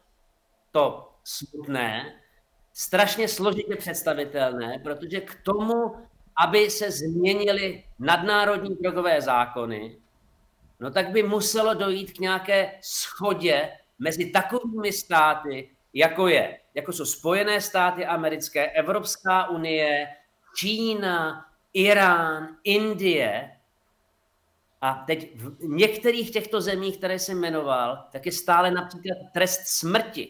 [0.71, 2.19] to smutné,
[2.73, 5.95] strašně složitě představitelné, protože k tomu,
[6.43, 9.97] aby se změnily nadnárodní drogové zákony,
[10.79, 17.05] no tak by muselo dojít k nějaké schodě mezi takovými státy, jako je, jako jsou
[17.05, 20.07] Spojené státy americké, Evropská unie,
[20.57, 23.54] Čína, Irán, Indie,
[24.85, 30.29] a teď v některých těchto zemích, které jsem jmenoval, tak je stále například trest smrti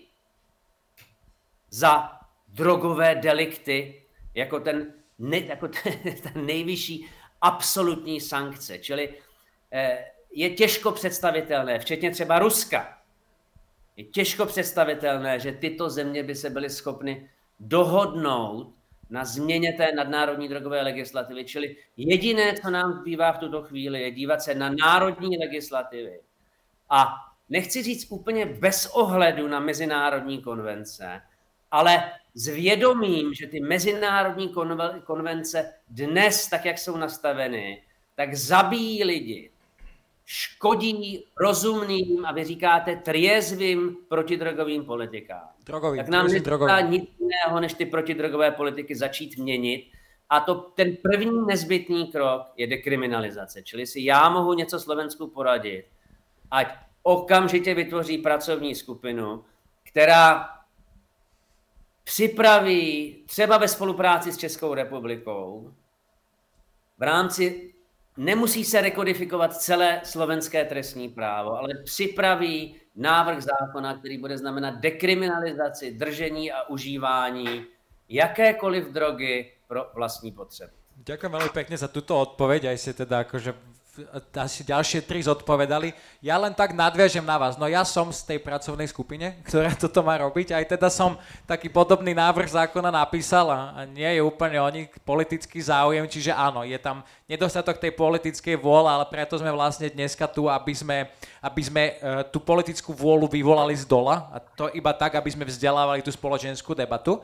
[1.69, 2.11] za
[2.47, 7.07] drogové delikty, jako ten, ne, jako ten, ten nejvyšší
[7.41, 8.77] absolutní sankce.
[8.77, 9.13] Čili
[9.71, 12.97] eh, je těžko představitelné, včetně třeba Ruska,
[13.97, 18.74] je těžko představitelné, že tyto země by se byly schopny dohodnout
[19.09, 21.45] na změně té nadnárodní drogové legislativy.
[21.45, 26.19] Čili jediné, co nám zbývá v tuto chvíli, je dívat se na národní legislativy.
[26.89, 27.13] A
[27.49, 31.21] nechci říct úplně bez ohledu na mezinárodní konvence,
[31.71, 34.53] ale s vědomím, že ty mezinárodní
[35.03, 37.83] konvence dnes, tak jak jsou nastaveny,
[38.15, 39.51] tak zabíjí lidi,
[40.25, 45.49] škodí rozumným a vy říkáte triezvým protidrogovým politikám.
[45.65, 49.91] Drogový, tak nám nezbývá nic jiného, než ty protidrogové politiky začít měnit.
[50.29, 53.63] A to ten první nezbytný krok je dekriminalizace.
[53.63, 55.85] Čili si já mohu něco Slovensku poradit,
[56.51, 56.67] ať
[57.03, 59.43] okamžitě vytvoří pracovní skupinu,
[59.83, 60.49] která
[62.03, 65.73] připraví třeba ve spolupráci s Českou republikou
[66.97, 67.74] v rámci
[68.17, 75.91] Nemusí se rekodifikovat celé slovenské trestní právo, ale připraví návrh zákona, který bude znamenat dekriminalizaci
[75.91, 77.65] držení a užívání
[78.09, 80.71] jakékoliv drogy pro vlastní potřeby.
[80.95, 83.51] Ďakujem veľmi pekne za túto odpoveď, aj si teda akože
[84.35, 85.95] asi ďalšie tri zodpovedali.
[86.19, 87.55] Ja len tak nadviažem na vás.
[87.55, 90.51] No ja som z tej pracovnej skupine, ktorá toto má robiť.
[90.51, 91.15] Aj teda som
[91.47, 96.67] taký podobný návrh zákona napísal a, nie je úplne o nich politický záujem, čiže áno,
[96.67, 100.97] je tam nedostatok tej politickej vôle, ale preto sme vlastne dneska tu, aby sme,
[101.41, 105.47] aby sme uh, tú politickú vôľu vyvolali z dola a to iba tak, aby sme
[105.47, 107.21] vzdelávali tú spoločenskú debatu.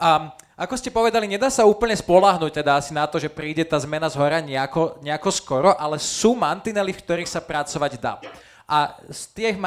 [0.00, 3.76] A ako ste povedali, nedá sa úplne spolahnuť teda asi na to, že príde tá
[3.76, 8.16] zmena z hora nejako, nejako skoro, ale sú mantinely, v ktorých sa pracovať dá.
[8.70, 9.58] A z tých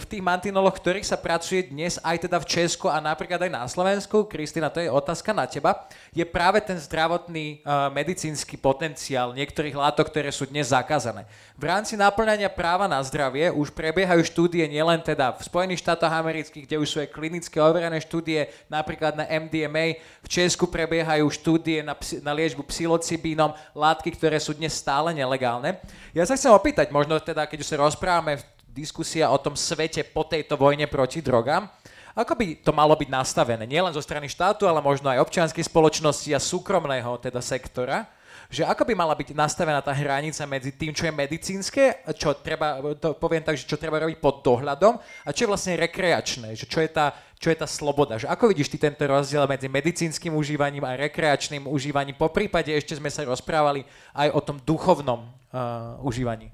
[0.00, 3.68] v tých mantinoloch, ktorých sa pracuje dnes aj teda v Česku a napríklad aj na
[3.68, 9.76] Slovensku, Kristina, to je otázka na teba, je práve ten zdravotný uh, medicínsky potenciál niektorých
[9.76, 11.28] látok, ktoré sú dnes zakázané.
[11.52, 16.64] V rámci naplňania práva na zdravie už prebiehajú štúdie nielen teda v Spojených štátoch amerických,
[16.64, 21.92] kde už sú aj klinické overené štúdie, napríklad na MDMA, v Česku prebiehajú štúdie na,
[22.24, 25.76] na liečbu psilocibínom, látky, ktoré sú dnes stále nelegálne.
[26.16, 30.06] Ja sa chcem opýtať, možno teda, keď už sa rozprávame máme diskusia o tom svete
[30.06, 31.66] po tejto vojne proti drogám.
[32.14, 33.66] Ako by to malo byť nastavené?
[33.66, 38.06] Nielen zo strany štátu, ale možno aj občianskej spoločnosti a súkromného teda sektora
[38.50, 42.82] že ako by mala byť nastavená tá hranica medzi tým, čo je medicínske, čo treba,
[42.98, 46.66] to poviem tak, že čo treba robiť pod dohľadom a čo je vlastne rekreačné, že
[46.66, 48.18] čo je tá, čo je tá sloboda.
[48.18, 52.18] Že ako vidíš ty tento rozdiel medzi medicínskym užívaním a rekreačným užívaním?
[52.18, 53.86] Po prípade ešte sme sa rozprávali
[54.18, 56.50] aj o tom duchovnom uh, užívaní.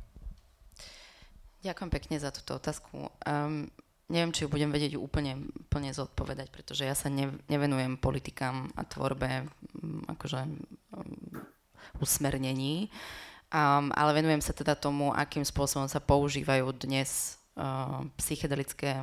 [1.67, 3.11] Ďakujem pekne za túto otázku.
[3.27, 3.67] Um,
[4.07, 8.87] neviem, či ju budem vedieť úplne plne zodpovedať, pretože ja sa ne, nevenujem politikám a
[8.87, 9.51] tvorbe
[9.83, 11.43] um, akože um,
[11.99, 12.87] usmernení,
[13.51, 19.03] um, ale venujem sa teda tomu, akým spôsobom sa používajú dnes uh, psychedelické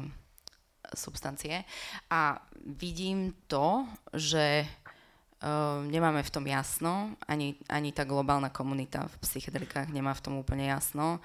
[0.96, 1.68] substancie.
[2.08, 3.84] A vidím to,
[4.16, 10.24] že uh, nemáme v tom jasno, ani, ani tá globálna komunita v psychedelikách nemá v
[10.24, 11.20] tom úplne jasno.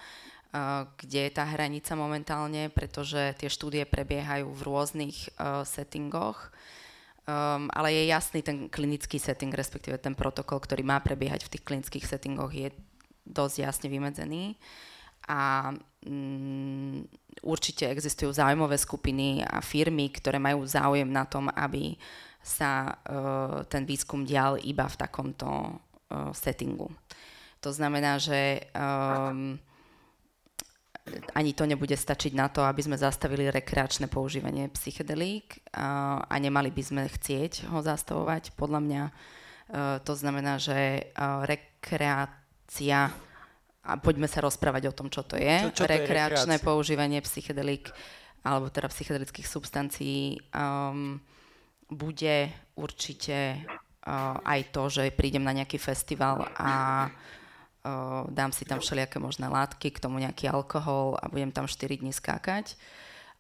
[0.96, 6.49] Kde je tá hranica momentálne, pretože tie štúdie prebiehajú v rôznych uh, settingoch,
[7.28, 11.66] um, ale je jasný ten klinický setting, respektíve ten protokol, ktorý má prebiehať v tých
[11.68, 12.72] klinických settingoch, je
[13.28, 14.57] dosť jasne vymedzený.
[15.28, 15.76] A
[16.09, 17.05] um,
[17.44, 22.01] určite existujú záujmové skupiny a firmy, ktoré majú záujem na tom, aby
[22.40, 26.88] sa uh, ten výskum dial iba v takomto uh, settingu.
[27.61, 29.61] To znamená, že um,
[31.35, 36.73] ani to nebude stačiť na to, aby sme zastavili rekreačné používanie psychedelík a, a nemali
[36.73, 38.55] by sme chcieť ho zastavovať.
[38.55, 43.13] Podľa mňa uh, to znamená, že uh, rekreácia
[43.89, 45.73] a poďme sa rozprávať o tom, čo to je.
[45.73, 47.89] Čo, čo rekreačné je používanie psychedelík
[48.45, 51.19] alebo teda psychedelických substancií um,
[51.89, 57.09] bude určite uh, aj to, že prídem na nejaký festival a
[58.29, 62.12] dám si tam všelijaké možné látky, k tomu nejaký alkohol a budem tam 4 dní
[62.12, 62.74] skákať.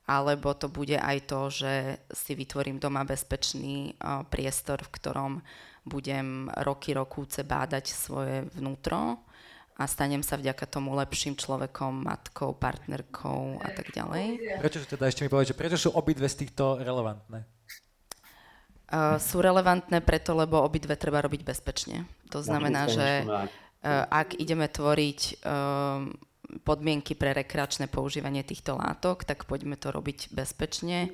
[0.08, 3.92] Alebo to bude aj to, že si vytvorím doma bezpečný
[4.32, 5.32] priestor, v ktorom
[5.84, 9.20] budem roky, rokúce bádať svoje vnútro
[9.78, 14.58] a stanem sa vďaka tomu lepším človekom, matkou, partnerkou a tak ďalej.
[14.58, 17.46] Prečo teda ešte mi povedať, že prečo sú obidve z týchto relevantné?
[18.88, 22.08] Uh, sú relevantné preto, lebo obidve treba robiť bezpečne.
[22.32, 23.48] To znamená, že Eh,
[23.86, 26.26] ak ideme tvoriť eh,
[26.64, 31.12] podmienky pre rekreačné používanie týchto látok, tak poďme to robiť bezpečne,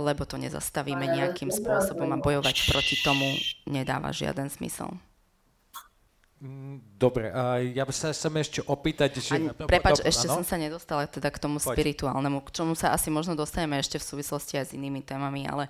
[0.00, 3.28] lebo to nezastavíme nejakým spôsobom a bojovať proti tomu
[3.68, 4.96] nedáva žiaden zmysel.
[6.40, 9.36] Mm, dobre, a ja by sa chcem ešte opýtať, že...
[9.36, 10.40] Ani, prepač, ešte ano?
[10.40, 11.76] som sa nedostala teda k tomu Poď.
[11.76, 15.68] spirituálnemu, k čomu sa asi možno dostaneme ešte v súvislosti aj s inými témami, ale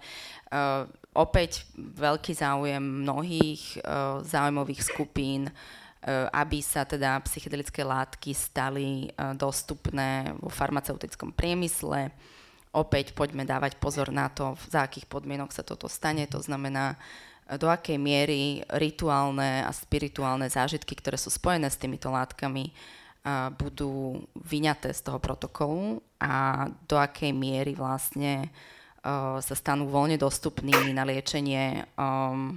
[0.55, 8.33] uh, opäť veľký záujem mnohých uh, záujmových skupín uh, Eh, aby sa teda psychedelické látky
[8.33, 12.09] stali eh, dostupné vo farmaceutickom priemysle.
[12.73, 16.25] Opäť poďme dávať pozor na to, za akých podmienok sa toto stane.
[16.33, 22.09] To znamená, eh, do akej miery rituálne a spirituálne zážitky, ktoré sú spojené s týmito
[22.09, 22.73] látkami,
[23.61, 28.49] budú vyňaté z toho protokolu a do akej miery vlastne
[29.45, 32.57] sa stanú voľne dostupnými na liečenie um,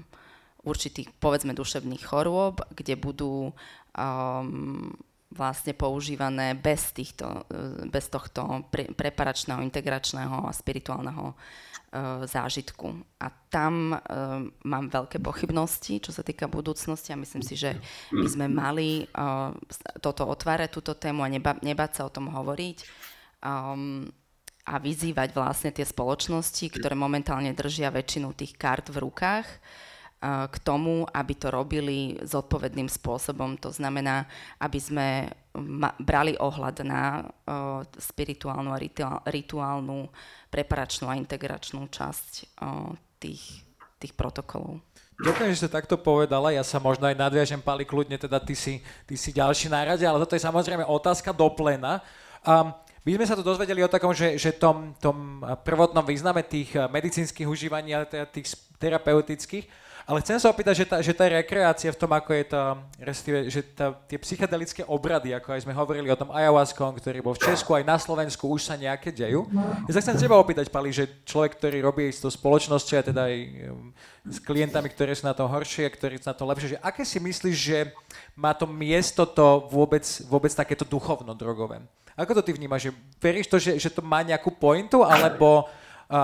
[0.64, 4.91] určitých, povedzme, duševných chorôb, kde budú um,
[5.34, 12.93] vlastne používané bez, týchto, e, bez tohto pre, preparačného, integračného a spirituálneho uh, zážitku.
[13.18, 17.74] A tam uh, mám veľké pochybnosti, čo sa týka budúcnosti a myslím si, že
[18.14, 19.57] by sme mali uh,
[20.05, 22.78] toto otvárať, túto tému a neba, nebať sa o tom hovoriť.
[23.41, 24.05] Um,
[24.64, 29.91] a vyzývať vlastne tie spoločnosti, ktoré momentálne držia väčšinu tých kart v rukách, uh,
[30.24, 33.60] k tomu, aby to robili zodpovedným spôsobom.
[33.60, 34.24] To znamená,
[34.56, 35.08] aby sme
[36.00, 37.28] brali ohľad na
[38.00, 38.80] spirituálnu a
[39.28, 40.08] rituálnu
[40.48, 42.56] preparačnú a integračnú časť
[43.20, 43.44] tých,
[44.00, 44.80] tých protokolov.
[45.20, 46.56] Ďakujem, že ste takto povedala.
[46.56, 50.02] Ja sa možno aj nadviažem, Pali, kľudne, teda ty si, ty si ďalší na rade,
[50.08, 52.02] ale toto je samozrejme otázka do plena.
[52.42, 56.74] Um, my sme sa tu dozvedeli o takom, že, že tom, tom prvotnom význame tých
[56.88, 59.68] medicínskych užívaní a teda tých terapeutických,
[60.04, 63.39] Ale chcem sa opýtať, že tá, že tá rekreácia v tom, ako je tá, respektíve,
[63.47, 67.47] že tá, tie psychedelické obrady, ako aj sme hovorili o tom ayahuaskom, ktorý bol v
[67.47, 69.47] Česku, aj na Slovensku už sa nejaké dejú.
[69.88, 73.22] Ja sa chcem teba opýtať, Pali, že človek, ktorý robí s tou spoločnosťou a teda
[73.32, 73.36] aj
[73.72, 73.95] um,
[74.28, 77.24] s klientami, ktorí sú na tom horšie, ktorí sú na tom lepšie, že aké si
[77.24, 77.78] myslíš, že
[78.36, 81.80] má to miesto to vôbec, vôbec takéto duchovno-drogové?
[82.20, 82.91] Ako to ty vnímaš?
[82.91, 82.91] Že
[83.24, 85.66] veríš to, že, že to má nejakú pointu, alebo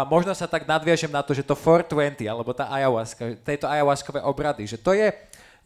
[0.05, 4.69] možno sa tak nadviažem na to, že to 420, alebo tá ayahuasca, tejto ayahuaskové obrady,
[4.69, 5.09] že to je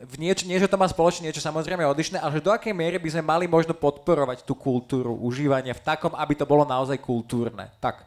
[0.04, 3.00] v nieč, nie, že to má spoločne niečo samozrejme odlišné, ale že do akej miery
[3.00, 7.72] by sme mali možno podporovať tú kultúru užívania v takom, aby to bolo naozaj kultúrne.
[7.80, 8.04] Tak.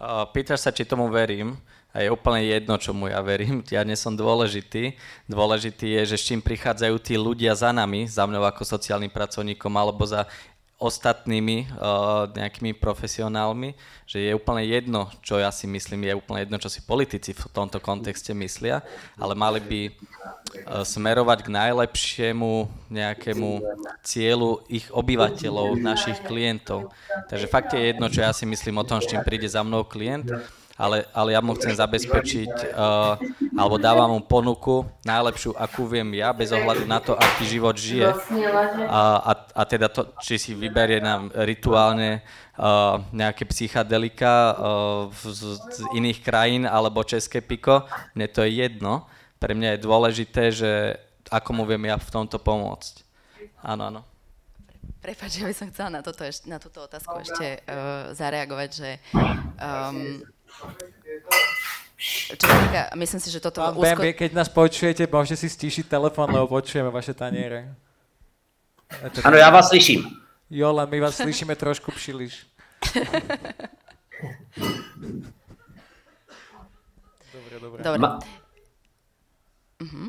[0.00, 1.60] Uh, pýtaš sa, či tomu verím.
[1.90, 3.66] A je úplne jedno, čomu ja verím.
[3.74, 4.94] Ja nie som dôležitý.
[5.26, 9.74] Dôležitý je, že s čím prichádzajú tí ľudia za nami, za mnou ako sociálnym pracovníkom
[9.74, 10.24] alebo za
[10.80, 13.76] ostatnými uh, nejakými profesionálmi,
[14.08, 17.44] že je úplne jedno, čo ja si myslím, je úplne jedno, čo si politici v
[17.52, 18.80] tomto kontexte myslia,
[19.20, 19.92] ale mali by uh,
[20.80, 22.52] smerovať k najlepšiemu
[22.88, 23.50] nejakému
[24.00, 26.88] cieľu ich obyvateľov, našich klientov.
[27.28, 29.84] Takže fakt je jedno, čo ja si myslím o tom, s čím príde za mnou
[29.84, 30.32] klient,
[30.80, 33.20] ale, ale ja mu chcem zabezpečiť, uh,
[33.52, 38.08] alebo dávam mu ponuku najlepšiu, akú viem ja, bez ohľadu na to, aký život žije.
[38.88, 42.24] A, a, a teda to, či si vyberie nám rituálne
[42.56, 47.84] uh, nejaké psychadelika uh, z, z iných krajín, alebo české piko,
[48.16, 49.04] mne to je jedno.
[49.36, 50.96] Pre mňa je dôležité, že
[51.28, 53.04] ako mu viem ja v tomto pomôcť.
[53.60, 54.00] Áno, áno.
[55.00, 60.20] Prepač, ja by som chcela na, toto, na túto otázku ešte uh, zareagovať, že um,
[62.00, 63.60] čo týka, myslím si, že toto...
[63.60, 63.84] Pán úzko...
[63.84, 67.76] Bambi, keď nás počujete, môžete si stíšiť telefón, lebo počujeme vaše taniere.
[69.22, 70.08] Áno, ja vás slyším.
[70.50, 72.46] Jo, len my vás slyšíme trošku příliš.
[77.34, 77.80] dobre, dobre.
[77.84, 77.98] Dobre.
[78.00, 78.18] Ma...
[79.80, 80.08] Uh-huh.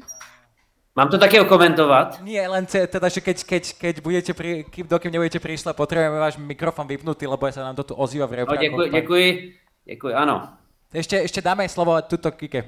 [0.96, 2.20] Mám to také okomentovat?
[2.20, 6.36] Nie, len teda, že keď, keď, keď budete, pri, kým, dokým nebudete prišla, potrebujeme váš
[6.36, 8.60] mikrofon vypnutý, lebo sa nám to tu ozýva v repráku.
[8.60, 9.61] No, děkuji, děkuji.
[9.86, 10.58] Děkuji, ano.
[10.92, 12.68] Ešte, ešte dáme slovo tuto Kike.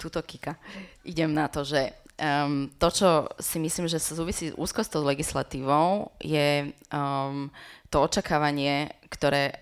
[0.00, 0.56] Tuto Kika.
[1.04, 5.04] Idem na to, že um, to, čo si myslím, že sa súvisí úzko s tou
[5.04, 7.52] legislatívou, je um,
[7.92, 9.52] to očakávanie, ktoré,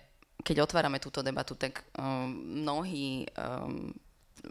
[0.46, 2.30] keď otvárame túto debatu, tak um,
[2.62, 3.90] mnohí um,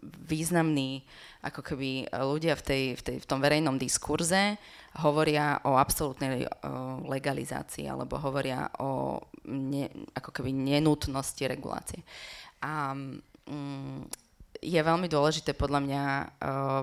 [0.03, 1.05] významní
[1.45, 4.57] ako keby ľudia v, tej, v, tej, v tom verejnom diskurze
[4.99, 6.49] hovoria o absolútnej
[7.05, 9.87] legalizácii alebo hovoria o ne,
[10.17, 12.01] ako keby nenutnosti regulácie.
[12.65, 14.09] A mm,
[14.57, 16.27] je veľmi dôležité podľa mňa uh,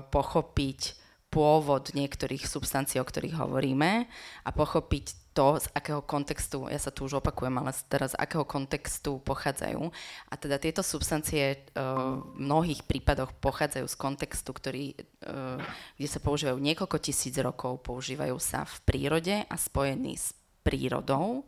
[0.07, 0.95] pochopiť
[1.27, 4.07] pôvod niektorých substancií, o ktorých hovoríme
[4.47, 8.47] a pochopiť to, z akého kontextu, ja sa tu už opakujem, ale teraz z akého
[8.47, 9.91] kontextu pochádzajú.
[10.31, 14.95] A teda tieto substancie uh, v mnohých prípadoch pochádzajú z kontextu, ktorý,
[15.27, 15.59] uh,
[15.99, 20.31] kde sa používajú niekoľko tisíc rokov, používajú sa v prírode a spojení s
[20.63, 21.43] prírodou.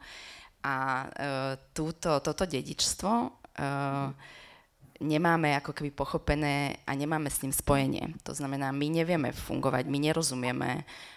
[0.68, 1.10] A uh,
[1.72, 4.12] túto, toto dedičstvo uh,
[5.00, 8.20] nemáme ako keby pochopené a nemáme s ním spojenie.
[8.28, 11.17] To znamená, my nevieme fungovať, my nerozumieme uh,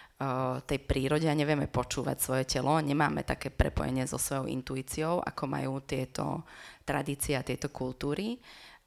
[0.69, 5.81] tej prírode a nevieme počúvať svoje telo, nemáme také prepojenie so svojou intuíciou, ako majú
[5.81, 6.45] tieto
[6.85, 8.37] tradície a tieto kultúry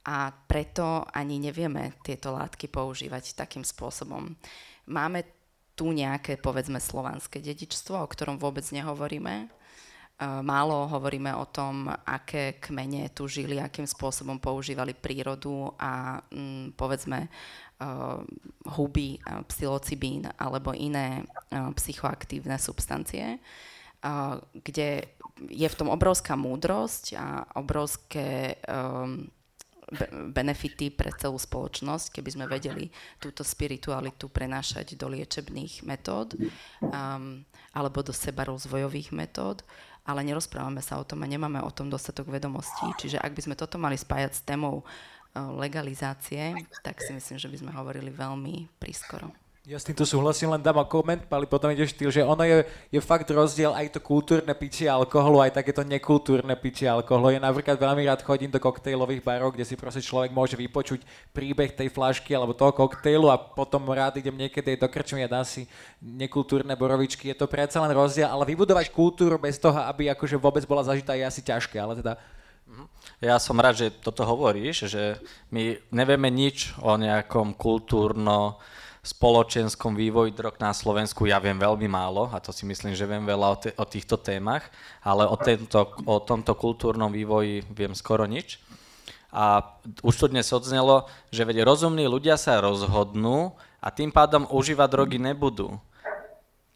[0.06, 4.30] a preto ani nevieme tieto látky používať takým spôsobom.
[4.86, 5.26] Máme
[5.74, 9.50] tu nejaké, povedzme, slovanské dedičstvo, o ktorom vôbec nehovoríme,
[10.22, 17.26] Málo hovoríme o tom, aké kmene tu žili, akým spôsobom používali prírodu a mm, povedzme
[18.64, 19.18] huby,
[19.50, 23.42] psilocibín alebo iné psychoaktívne substancie,
[24.52, 24.88] kde
[25.50, 27.26] je v tom obrovská múdrosť a
[27.58, 28.56] obrovské
[30.32, 32.88] benefity pre celú spoločnosť, keby sme vedeli
[33.20, 36.40] túto spiritualitu prenášať do liečebných metód
[36.80, 37.44] um,
[37.76, 39.60] alebo do seba rozvojových metód
[40.04, 42.84] ale nerozprávame sa o tom a nemáme o tom dostatok vedomostí.
[43.00, 46.54] Čiže ak by sme toto mali spájať s témou eh, legalizácie,
[46.86, 49.34] tak si myslím, že by sme hovorili veľmi prískoro.
[49.64, 53.00] Ja s týmto súhlasím, len dám koment, ale potom ide štýl, že ono je, je
[53.00, 57.32] fakt rozdiel aj to kultúrne pitie alkoholu, aj takéto nekultúrne pitie alkoholu.
[57.32, 61.00] Ja napríklad veľmi rád chodím do koktejlových barov, kde si proste človek môže vypočuť
[61.32, 65.48] príbeh tej flašky alebo toho koktejlu a potom rád idem niekedy do krčmy a dám
[65.48, 65.64] si
[65.96, 67.32] nekultúrne borovičky.
[67.32, 71.16] Je to predsa len rozdiel, ale vybudovať kultúru bez toho, aby akože vôbec bola zažitá,
[71.16, 72.20] je asi ťažké, ale teda
[72.68, 72.84] mhm.
[73.24, 75.16] Ja som rád, že toto hovoríš, že
[75.48, 78.60] my nevieme nič o nejakom kultúrno
[79.04, 83.24] spoločenskom vývoji drog na Slovensku ja viem veľmi málo a to si myslím, že viem
[83.24, 84.64] veľa o, te, o týchto témach,
[85.04, 88.60] ale o, tento, o tomto kultúrnom vývoji viem skoro nič.
[89.28, 93.52] A už to dnes odznelo, že veď rozumní ľudia sa rozhodnú
[93.82, 95.76] a tým pádom užívať drogy nebudú.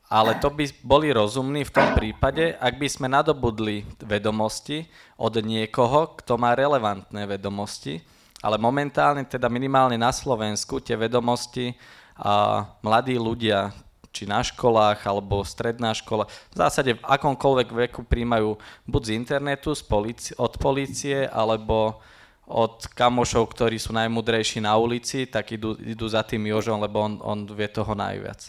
[0.09, 4.89] Ale to by boli rozumní v tom prípade, ak by sme nadobudli vedomosti
[5.21, 8.01] od niekoho, kto má relevantné vedomosti,
[8.41, 11.77] ale momentálne, teda minimálne na Slovensku, tie vedomosti
[12.17, 13.77] a mladí ľudia,
[14.09, 18.57] či na školách, alebo stredná škola, v zásade v akomkoľvek veku príjmajú
[18.89, 22.01] buď z internetu, z polici- od policie, alebo
[22.49, 27.21] od kamošov, ktorí sú najmudrejší na ulici, tak idú, idú za tým Jožom, lebo on,
[27.21, 28.49] on vie toho najviac.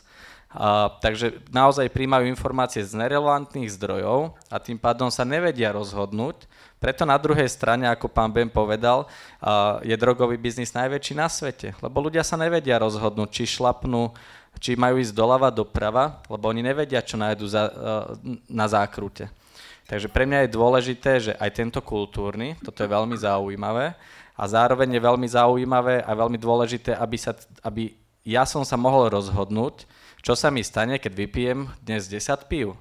[0.50, 6.50] A, takže naozaj príjmajú informácie z nerelevantných zdrojov a tým pádom sa nevedia rozhodnúť.
[6.82, 9.06] Preto na druhej strane, ako pán Ben povedal,
[9.38, 14.10] a, je drogový biznis najväčší na svete, lebo ľudia sa nevedia rozhodnúť, či šlapnú,
[14.58, 17.70] či majú ísť doľava, doprava, lebo oni nevedia, čo nájdu za,
[18.50, 19.30] na zákrute.
[19.86, 23.98] Takže pre mňa je dôležité, že aj tento kultúrny, toto je veľmi zaujímavé
[24.34, 27.34] a zároveň je veľmi zaujímavé a veľmi dôležité, aby, sa,
[27.66, 29.90] aby ja som sa mohol rozhodnúť,
[30.20, 32.76] čo sa mi stane, keď vypijem dnes 10 pív.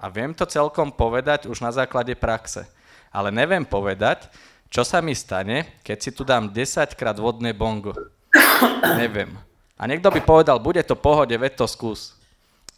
[0.00, 2.66] A viem to celkom povedať už na základe praxe.
[3.12, 4.26] Ale neviem povedať,
[4.72, 7.92] čo sa mi stane, keď si tu dám 10 krát vodné bongo.
[8.96, 9.36] neviem.
[9.76, 12.16] A niekto by povedal, bude to pohode, veď to skús.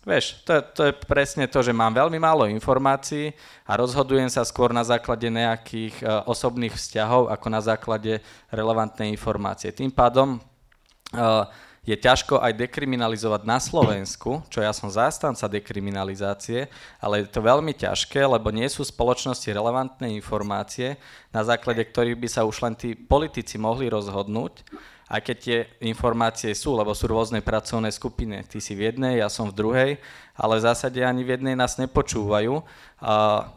[0.05, 3.33] Vieš, to, to je presne to, že mám veľmi málo informácií
[3.65, 8.21] a rozhodujem sa skôr na základe nejakých uh, osobných vzťahov ako na základe
[8.53, 9.73] relevantnej informácie.
[9.73, 11.49] Tým pádom uh,
[11.85, 17.77] je ťažko aj dekriminalizovať na Slovensku, čo ja som zástanca dekriminalizácie, ale je to veľmi
[17.77, 20.97] ťažké, lebo nie sú v spoločnosti relevantné informácie,
[21.29, 24.65] na základe ktorých by sa už len tí politici mohli rozhodnúť
[25.05, 28.41] aj keď tie informácie sú, lebo sú rôzne pracovné skupiny.
[28.49, 29.91] Ty si v jednej, ja som v druhej,
[30.33, 32.65] ale v zásade ani v jednej nás nepočúvajú.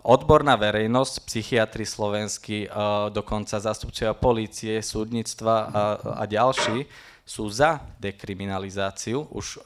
[0.04, 2.68] Odborná verejnosť, psychiatri slovenskí,
[3.16, 5.84] dokonca zástupcovia polície, súdnictva a,
[6.20, 6.84] a ďalší
[7.28, 9.28] sú za dekriminalizáciu.
[9.36, 9.60] Už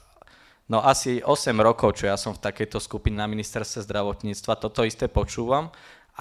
[0.66, 5.06] no asi 8 rokov, čo ja som v takejto skupine na ministerstve zdravotníctva, toto isté
[5.06, 5.70] počúvam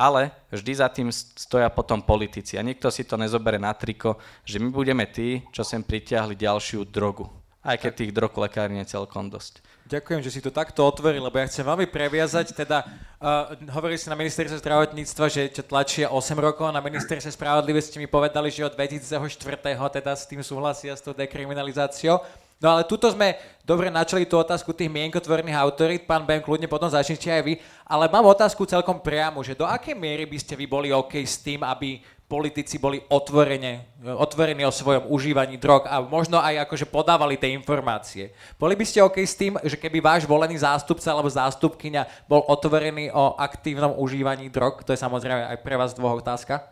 [0.01, 2.57] ale vždy za tým stoja potom politici.
[2.57, 4.16] A nikto si to nezobere na triko,
[4.47, 7.39] že my budeme tí, čo sem pritiahli ďalšiu drogu.
[7.61, 9.61] Aj keď tých drog lekárne je celkom dosť.
[9.90, 12.86] Ďakujem, že si to takto otvoril, lebo ja chcem veľmi previazať, teda
[13.20, 18.08] uh, hovorili ste na ministerstve zdravotníctva, že ťa tlačia 8 rokov, na ministerstve spravodlivosti mi
[18.08, 19.76] povedali, že od 2004.
[19.76, 22.22] teda s tým súhlasia s tou dekriminalizáciou.
[22.61, 26.92] No ale tuto sme dobre načali tú otázku tých mienkotvorných autorít, pán Ben, kľudne potom
[26.92, 27.56] začnite aj vy,
[27.88, 31.40] ale mám otázku celkom priamu, že do akej miery by ste vy boli OK s
[31.40, 37.34] tým, aby politici boli otvorene, otvorení o svojom užívaní drog a možno aj akože podávali
[37.34, 38.30] tie informácie.
[38.54, 43.10] Boli by ste OK s tým, že keby váš volený zástupca alebo zástupkyňa bol otvorený
[43.10, 44.86] o aktívnom užívaní drog?
[44.86, 46.62] To je samozrejme aj pre vás dvoch otázka.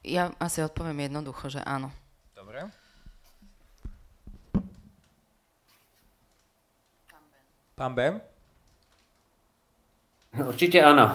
[0.00, 1.92] Ja asi odpoviem jednoducho, že áno.
[2.32, 2.72] Dobre.
[7.76, 8.33] Pán Bem?
[10.34, 11.14] Určite áno.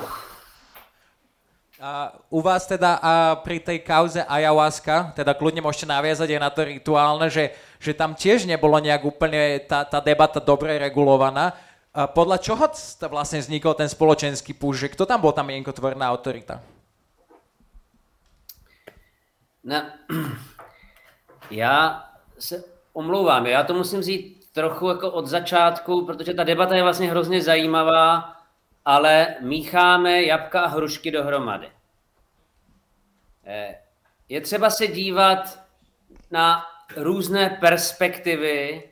[1.80, 6.52] A u vás teda a pri tej kauze ayahuasca, teda kľudne môžete naviazať aj na
[6.52, 11.56] to rituálne, že, že tam tiež nebolo nejak úplne tá, tá debata dobre regulovaná.
[11.96, 12.68] A podľa čoho
[13.08, 16.60] vlastne vznikol ten spoločenský púž, kto tam bol tá mienkotvorná autorita?
[19.64, 20.00] Ne,
[21.52, 22.04] já
[22.40, 22.64] se
[22.94, 27.42] omlouvám, já to musím říct trochu jako od začátku, protože ta debata je vlastně hrozně
[27.42, 28.39] zajímavá,
[28.90, 31.72] ale mícháme jabka a hrušky dohromady.
[33.46, 33.76] Eh,
[34.30, 35.60] je třeba se dívat
[36.32, 36.66] na
[36.98, 38.84] různé perspektivy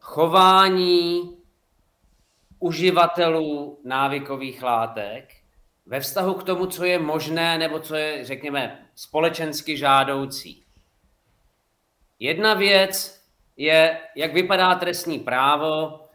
[0.00, 1.36] chování
[2.58, 5.34] uživatelů návykových látek
[5.86, 10.64] ve vztahu k tomu, co je možné nebo co je, řekněme, společensky žádoucí.
[12.18, 13.24] Jedna věc
[13.56, 16.05] je, jak vypadá trestní právo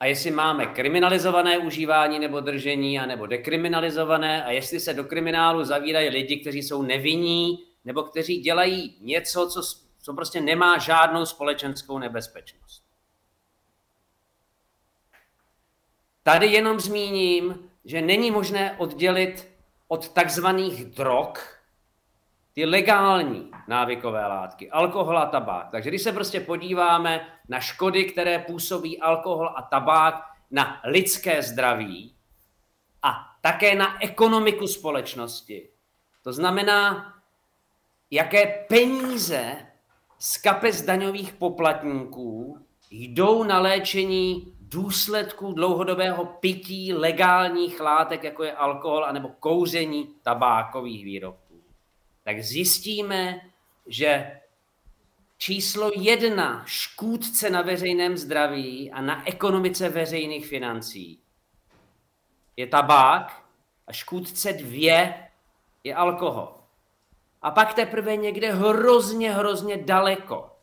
[0.00, 6.08] a jestli máme kriminalizované užívání nebo držení, anebo dekriminalizované a jestli se do kriminálu zavírají
[6.08, 9.62] lidi, kteří jsou nevinní nebo kteří dělají něco, co,
[10.02, 12.84] co prostě nemá žádnou společenskou nebezpečnost.
[16.22, 19.48] Tady jenom zmíním, že není možné oddělit
[19.88, 21.57] od takzvaných drog
[22.58, 25.70] ty legální návykové látky, alkohol a tabák.
[25.70, 30.14] Takže když se prostě podíváme na škody, které působí alkohol a tabák
[30.50, 32.14] na lidské zdraví
[33.02, 35.68] a také na ekonomiku společnosti,
[36.22, 37.14] to znamená,
[38.10, 39.56] jaké peníze
[40.18, 42.58] z kapes daňových poplatníků
[42.90, 51.47] jdou na léčení důsledků dlouhodobého pití legálních látek, jako je alkohol, anebo kouření tabákových výrobků,
[52.28, 53.40] tak zjistíme,
[53.86, 54.40] že
[55.38, 61.20] číslo jedna škůdce na veřejném zdraví a na ekonomice veřejných financí
[62.56, 63.44] je tabák
[63.86, 65.28] a škůdce dvě
[65.84, 66.60] je alkohol.
[67.42, 70.56] A pak teprve někde hrozně, hrozně daleko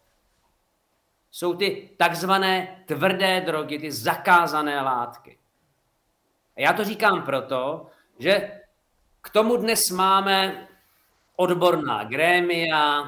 [1.31, 5.37] jsou ty takzvané tvrdé drogy, ty zakázané látky.
[6.57, 7.87] A já to říkám proto,
[8.19, 8.61] že
[9.21, 10.67] k tomu dnes máme
[11.35, 13.03] odborná grémia,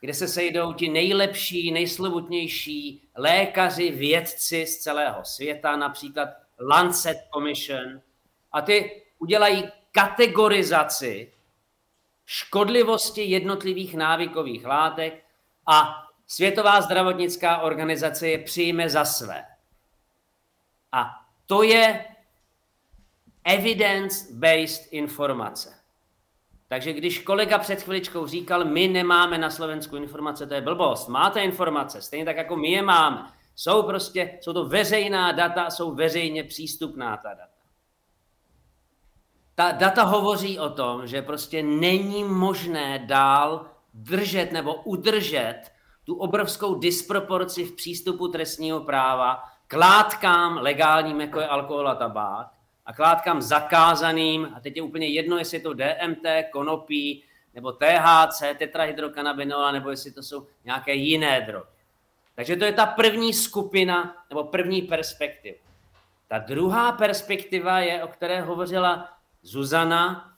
[0.00, 6.28] kde se sejdou ti nejlepší, nejslovutnější lékaři, vědci z celého světa, například
[6.70, 8.00] Lancet Commission,
[8.52, 11.32] a ty udělají kategorizaci
[12.26, 15.24] škodlivosti jednotlivých návykových látek
[15.66, 16.02] a
[16.32, 19.44] Světová zdravotnická organizace je přijme za své.
[20.92, 21.10] A
[21.46, 22.04] to je
[23.44, 25.81] evidence-based informace.
[26.72, 31.08] Takže když kolega před chviličkou říkal, my nemáme na Slovensku informace, to je blbost.
[31.08, 33.26] Máte informace, stejně tak jako my je máme.
[33.56, 37.52] Jsou prostě, jsou to veřejná data, jsou veřejně přístupná ta data.
[39.54, 45.62] Ta data hovoří o tom, že prostě není možné dál držet nebo udržet
[46.04, 52.61] tu obrovskou disproporci v přístupu trestního práva k látkám legálním, jako je alkohol a tabák,
[52.86, 57.24] a k látkám zakázaným, a teď je úplně jedno, jestli je to DMT, konopí,
[57.54, 61.66] nebo THC, tetrahydrokanabinol, nebo jestli to jsou nějaké jiné drogy.
[62.34, 65.58] Takže to je ta první skupina, nebo první perspektiva.
[66.28, 69.08] Ta druhá perspektiva je, o které hovořila
[69.42, 70.32] Zuzana,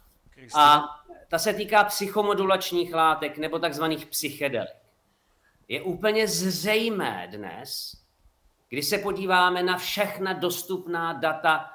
[0.54, 0.84] a
[1.28, 4.84] ta se týká psychomodulačních látek nebo takzvaných psychedelik
[5.68, 7.92] je úplně zřejmé dnes,
[8.68, 11.70] když se podíváme na všechna dostupná data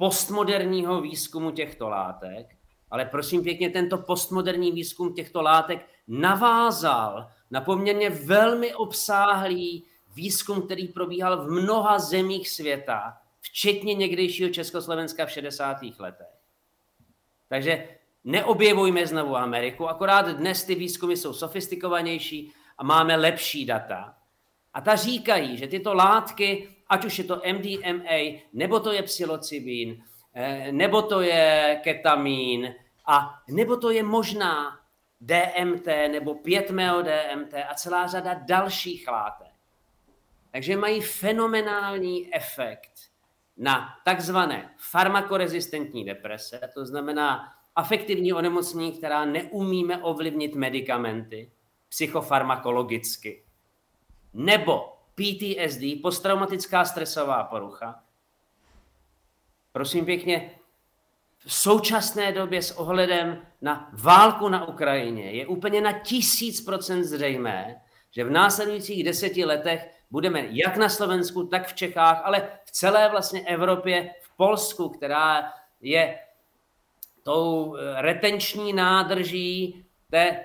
[0.00, 2.56] postmoderního výzkumu těchto látek,
[2.90, 9.84] ale prosím pěkně, tento postmoderní výzkum těchto látek navázal na poměrně velmi obsáhlý
[10.14, 15.76] výzkum, který probíhal v mnoha zemích světa, včetně někdejšího Československa v 60.
[15.98, 16.26] letech.
[17.48, 17.88] Takže
[18.24, 24.14] neobjevujme znovu Ameriku, akorát dnes ty výzkumy jsou sofistikovanější a máme lepší data.
[24.74, 30.02] A ta říkají, že tyto látky, ať už je to MDMA, nebo to je psilocybin,
[30.34, 32.74] eh, nebo to je ketamín,
[33.06, 34.78] a nebo to je možná
[35.20, 39.52] DMT nebo 5-meo DMT a celá řada dalších látek.
[40.52, 42.92] Takže mají fenomenální efekt
[43.56, 51.50] na takzvané farmakorezistentní deprese, to znamená afektivní onemocnění, která neumíme ovlivnit medicamenty,
[51.88, 53.44] psychofarmakologicky.
[54.34, 58.02] Nebo PTSD, posttraumatická stresová porucha.
[59.72, 60.50] Prosím pěkně,
[61.38, 67.80] v současné době s ohledem na válku na Ukrajině je úplně na tisíc procent zřejmé,
[68.10, 73.08] že v následujících deseti letech budeme jak na Slovensku, tak v Čechách, ale v celé
[73.10, 76.18] vlastně Evropě, v Polsku, která je
[77.22, 80.44] tou retenční nádrží té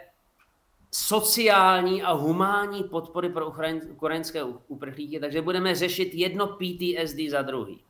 [0.97, 3.53] sociální a humánní podpory pro
[3.89, 7.83] ukrajinské uprchlíky, takže budeme řešit jedno PTSD za druhý.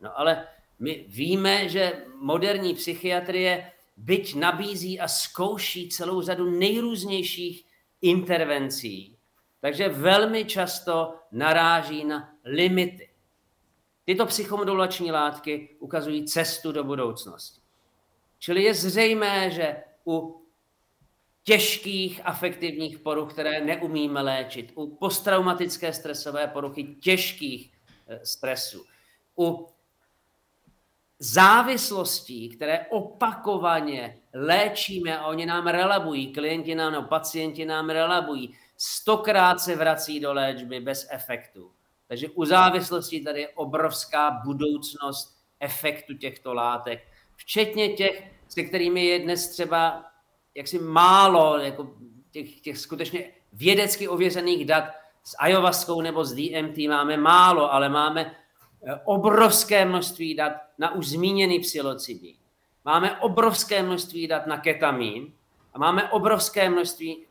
[0.00, 0.46] No ale
[0.78, 7.64] my víme, že moderní psychiatrie byť nabízí a zkouší celou řadu nejrůznějších
[8.02, 9.18] intervencí,
[9.60, 13.10] takže velmi často naráží na limity.
[14.04, 17.60] Tyto psychomodulační látky ukazují cestu do budoucnosti.
[18.38, 20.43] Čili je zřejmé, že u
[21.44, 27.72] těžkých afektivních poruch, které neumíme léčit, u posttraumatické stresové poruchy těžkých
[28.06, 28.84] eh, stresů,
[29.38, 29.68] u
[31.18, 39.60] závislostí, které opakovaně léčíme a oni nám relabují, klienti nám, no, pacienti nám relabují, stokrát
[39.60, 41.70] se vrací do léčby bez efektu.
[42.08, 49.18] Takže u závislosti tady je obrovská budoucnost efektu těchto látek, včetně těch, se kterými je
[49.18, 50.04] dnes třeba
[50.54, 51.90] jaksi málo jako
[52.30, 54.84] těch, těch skutečně vědecky ověřených dat
[55.24, 58.36] s ayahuaskou nebo s DMT máme málo, ale máme
[58.86, 62.36] eh, obrovské množství dat na už zmíněný psilocybin.
[62.84, 65.32] Máme obrovské množství dat na ketamin
[65.72, 67.26] a máme obrovské množství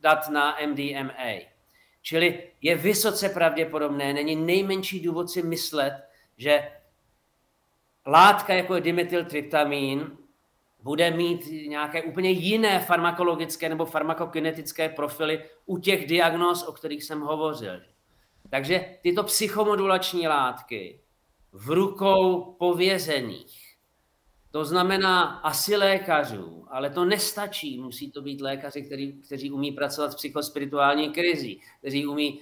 [0.00, 1.48] dat na MDMA.
[2.02, 5.92] Čili je vysoce pravděpodobné, není nejmenší důvod si myslet,
[6.36, 6.72] že
[8.06, 10.18] látka jako je dimethyltryptamin
[10.82, 17.20] bude mít nějaké úplně jiné farmakologické nebo farmakokinetické profily u těch diagnóz, o kterých jsem
[17.20, 17.80] hovořil.
[18.50, 21.00] Takže tyto psychomodulační látky
[21.52, 23.68] v rukou povězených,
[24.50, 27.80] to znamená asi lékařů, ale to nestačí.
[27.80, 32.40] Musí to být lékaři, který, kteří umí pracovat s psychospirituální krizí, kteří umí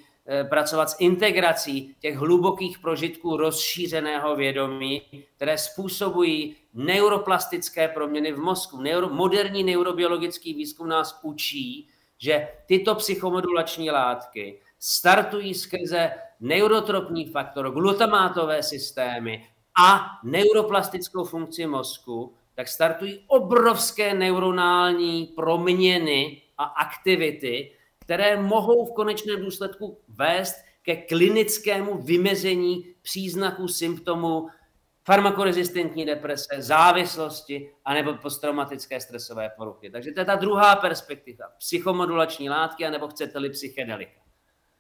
[0.49, 5.03] pracovat s integrací těch hlubokých prožitků rozšířeného vědomí,
[5.37, 8.81] které způsobují neuroplastické proměny v mozku.
[8.81, 16.11] Neuro, moderní neurobiologický výzkum nás učí, že tyto psychomodulační látky startují skrze
[16.41, 19.49] neurotropní faktor, glutamátové systémy
[19.85, 27.73] a neuroplastickou funkci mozku, tak startují obrovské neuronální proměny a aktivity,
[28.07, 34.49] které mohou v konečném důsledku vést ke klinickému vymezení příznaků, symptomů
[35.05, 39.91] farmakorezistentní deprese, závislosti anebo posttraumatické stresové poruchy.
[39.91, 41.45] Takže to je ta druhá perspektiva.
[41.59, 44.21] Psychomodulační látky, anebo chcete-li psychedelika.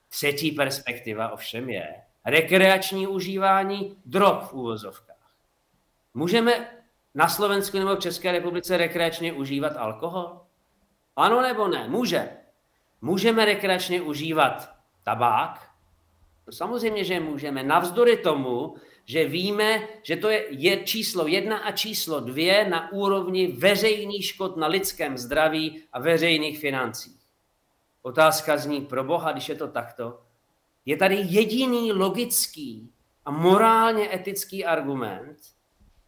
[0.08, 1.94] Třetí perspektiva ovšem je
[2.26, 5.34] rekreační užívání drog v úvozovkách.
[6.14, 6.70] Můžeme
[7.14, 10.40] na Slovensku nebo v České republice rekreačně užívat alkohol?
[11.16, 11.88] Ano nebo ne?
[11.88, 12.45] Může.
[13.00, 15.70] Můžeme rekreačně užívat tabák?
[16.46, 17.62] No samozřejmě, že můžeme.
[17.62, 23.46] Navzdory tomu, že víme, že to je, je číslo jedna a číslo dvě na úrovni
[23.46, 27.20] veřejných škod na lidském zdraví a veřejných financích.
[28.02, 30.20] Otázka zní pro Boha, když je to takto.
[30.84, 32.90] Je tady jediný logický
[33.24, 35.38] a morálně etický argument,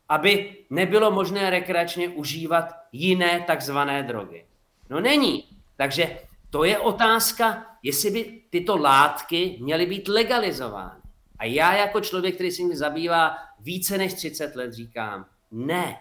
[0.09, 4.47] aby nebylo možné rekreačně užívat jiné takzvané drogy.
[4.91, 5.49] No není.
[5.77, 6.19] Takže
[6.51, 11.01] to je otázka, jestli by tyto látky měly být legalizovány.
[11.39, 16.01] A já jako člověk, který se jim zabývá více než 30 let, říkám, ne,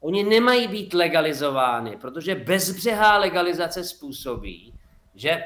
[0.00, 4.74] oni nemají být legalizovány, protože bezbřehá legalizace způsobí,
[5.14, 5.44] že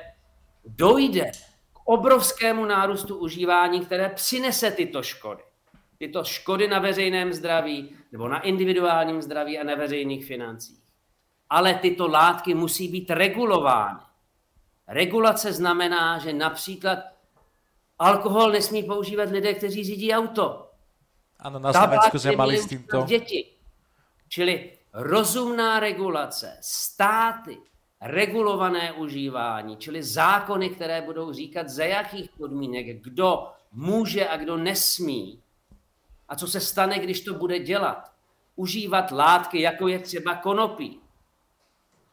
[0.65, 1.31] dojde
[1.73, 5.43] k obrovskému nárůstu užívání, které přinese tyto škody.
[5.99, 10.79] Tyto škody na veřejném zdraví nebo na individuálním zdraví a na veřejných financích.
[11.51, 14.08] Ale tyto látky musí být regulovány.
[14.89, 16.99] Regulace znamená, že například
[17.99, 20.71] alkohol nesmí používat lidé, kteří řídí auto.
[21.39, 23.03] Ano, na Slovensku jsme mali s tímto.
[23.03, 23.47] Děti.
[24.29, 27.59] Čili rozumná regulace, státy,
[28.01, 35.43] regulované užívání, čili zákony, které budou říkat, za jakých podmínek, kdo může a kdo nesmí
[36.29, 38.13] a co se stane, když to bude dělat.
[38.57, 41.01] Užívat látky, jako je třeba konopí.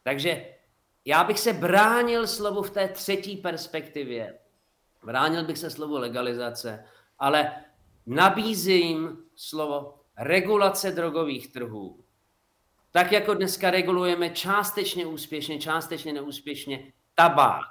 [0.02, 0.55] Takže
[1.06, 4.38] já bych se bránil slovu v té třetí perspektivě.
[5.04, 6.84] Bránil bych se slovu legalizace,
[7.18, 7.52] ale
[8.06, 12.04] nabízím slovo regulace drogových trhů,
[12.90, 17.70] tak jako dneska regulujeme částečně úspěšně, částečně neúspěšně tabák,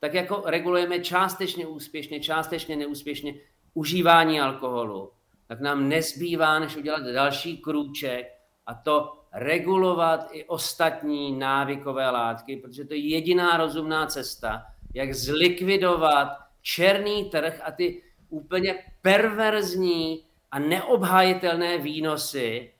[0.00, 3.34] tak jako regulujeme částečně úspěšně, částečně neúspěšně
[3.74, 5.12] užívání alkoholu,
[5.46, 8.26] tak nám nezbývá, než udělat další krůček
[8.66, 14.62] a to regulovat i ostatní návykové látky, protože to je jediná rozumná cesta,
[14.94, 16.28] jak zlikvidovat
[16.62, 22.72] černý trh a ty úplně perverzní a neobhajitelné výnosy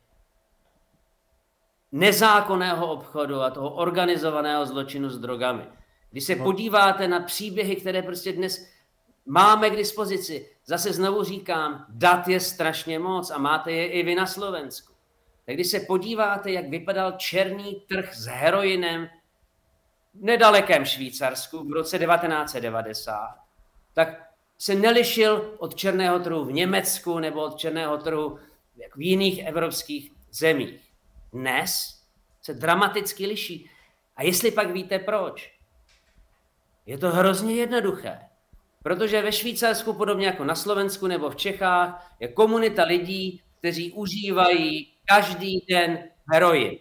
[1.92, 5.62] nezákonného obchodu a toho organizovaného zločinu s drogami.
[6.10, 8.68] Když se podíváte na příběhy, které prostě dnes
[9.26, 14.14] máme k dispozici, zase znovu říkám, dat je strašně moc a máte je i vy
[14.14, 14.91] na Slovensku.
[15.46, 19.08] Tak když se podíváte, jak vypadal černý trh s heroinem
[20.14, 23.28] v nedalekém Švýcarsku v roce 1990,
[23.94, 24.08] tak
[24.58, 28.38] se nelišil od černého trhu v Německu nebo od černého trhu
[28.96, 30.92] v jiných evropských zemích
[31.32, 32.02] dnes
[32.42, 33.70] se dramaticky liší.
[34.16, 35.52] A jestli pak víte proč?
[36.86, 38.20] Je to hrozně jednoduché.
[38.82, 44.91] Protože ve Švýcarsku, podobně jako na Slovensku nebo v Čechách, je komunita lidí, kteří užívají
[45.06, 46.78] každý den heroin.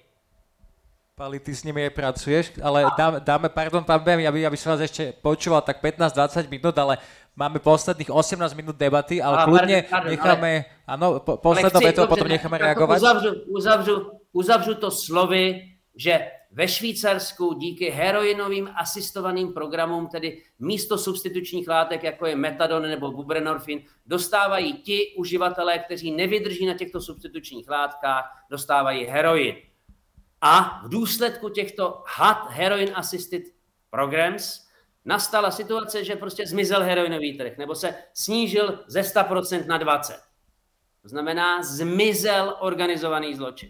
[1.16, 4.50] Pali, ty s nimi aj pracuješ, ale dáme, dáme pardon, pán Bem, ja by, ja
[4.50, 6.98] by som vás ešte počúval tak 15-20 minút, ale
[7.38, 12.10] máme posledných 18 minút debaty, ale a, kľudne pardon, necháme, ale, áno, po, poslednou vetou,
[12.10, 12.98] potom necháme reagovať.
[12.98, 13.96] Uzavřu, uzavřu,
[14.34, 22.26] uzavřu to slovy, že ve Švýcarsku díky heroinovým asistovaným programům, tedy místo substitučních látek, jako
[22.26, 29.56] je metadon nebo buprenorfin, dostávají ti uživatelé, kteří nevydrží na těchto substitučních látkách, dostávají heroin.
[30.42, 33.44] A v důsledku těchto HAT, Heroin Assisted
[33.90, 34.68] Programs,
[35.06, 40.16] nastala situace, že prostě zmizel heroinový trh, nebo se snížil ze 100% na 20%.
[41.02, 43.70] To znamená, zmizel organizovaný zločin.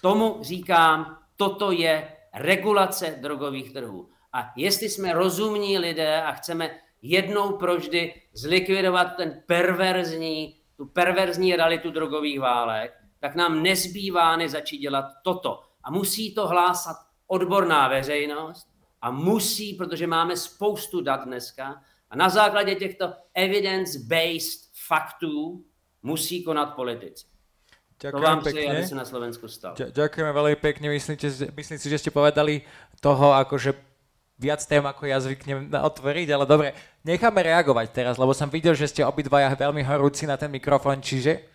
[0.00, 4.08] Tomu říkám, toto je regulace drogových trhů.
[4.32, 6.70] A jestli jsme rozumní lidé a chceme
[7.02, 15.04] jednou proždy zlikvidovat ten perverzní, tu perverzní realitu drogových válek, tak nám nezbývá začít dělat
[15.24, 15.60] toto.
[15.84, 18.68] A musí to hlásat odborná veřejnost
[19.00, 25.64] a musí, protože máme spoustu dat dneska, a na základě těchto evidence-based faktů
[26.02, 27.31] musí konat politici.
[28.02, 28.66] Ďakujem to vám pekne.
[28.74, 29.74] aby sa na Slovensku stalo.
[29.78, 30.86] Ďakujeme veľmi pekne.
[30.90, 32.66] Myslíte, myslím si, že ste povedali
[32.98, 33.78] toho, akože
[34.42, 36.68] viac tém, ako ja zvyknem otvoriť, ale dobre,
[37.06, 41.46] necháme reagovať teraz, lebo som videl, že ste obidvaja veľmi horúci na ten mikrofón, čiže...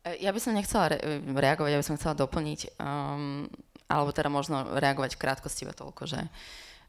[0.00, 3.44] E, ja by som nechcela re- reagovať, ja by som chcela doplniť, um,
[3.92, 6.20] alebo teda možno reagovať v krátkosti toľko, že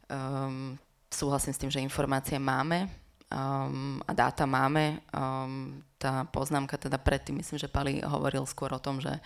[0.08, 0.80] um,
[1.12, 2.88] súhlasím s tým, že informácie máme,
[3.32, 5.00] um, a dáta máme.
[5.10, 9.16] Um, tá poznámka teda predtým, myslím, že Pali hovoril skôr o tom, že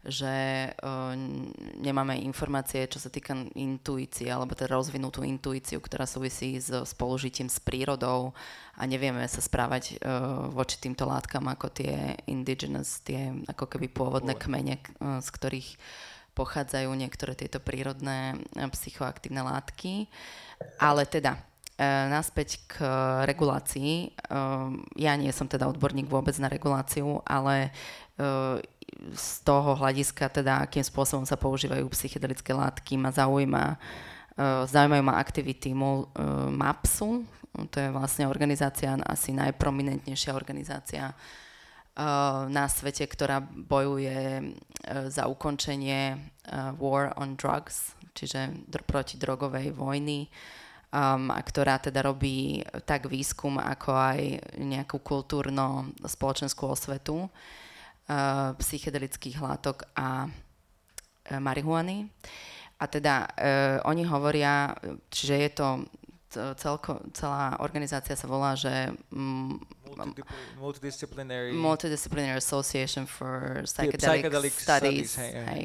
[0.00, 1.12] že uh,
[1.76, 7.60] nemáme informácie, čo sa týka intuície, alebo teda rozvinutú intuíciu, ktorá súvisí s spolužitím s
[7.60, 8.32] prírodou
[8.80, 14.40] a nevieme sa správať uh, voči týmto látkam ako tie indigenous, tie ako keby pôvodné
[14.40, 15.68] kmene, uh, z ktorých
[16.32, 20.08] pochádzajú niektoré tieto prírodné psychoaktívne látky.
[20.80, 21.36] Ale teda
[22.12, 22.84] naspäť k
[23.24, 23.92] regulácii.
[24.04, 24.08] E,
[25.00, 27.70] ja nie som teda odborník vôbec na reguláciu, ale e,
[29.16, 33.80] z toho hľadiska, teda akým spôsobom sa používajú psychedelické látky, ma zaujíma,
[34.66, 35.72] zaujímajú ma aktivity
[36.52, 37.24] MAPSu,
[37.70, 41.16] to je vlastne organizácia, asi najprominentnejšia organizácia
[42.50, 44.52] na svete, ktorá bojuje
[45.08, 46.18] za ukončenie
[46.76, 50.28] war on drugs, čiže proti drogovej vojny
[50.90, 54.20] um, ktorá teda robí tak výskum, ako aj
[54.58, 62.10] nejakú kultúrno-spoločenskú osvetu uh, psychedelických látok a uh, marihuany.
[62.80, 64.74] A teda uh, oni hovoria,
[65.12, 65.68] čiže je to
[66.30, 68.70] celko, celá organizácia sa volá, že
[69.10, 69.58] um,
[70.62, 75.10] Multidisciplinary, Multidisciplinary Association for Psychedelic, Psychedelic Studies.
[75.10, 75.64] studies hej, hej.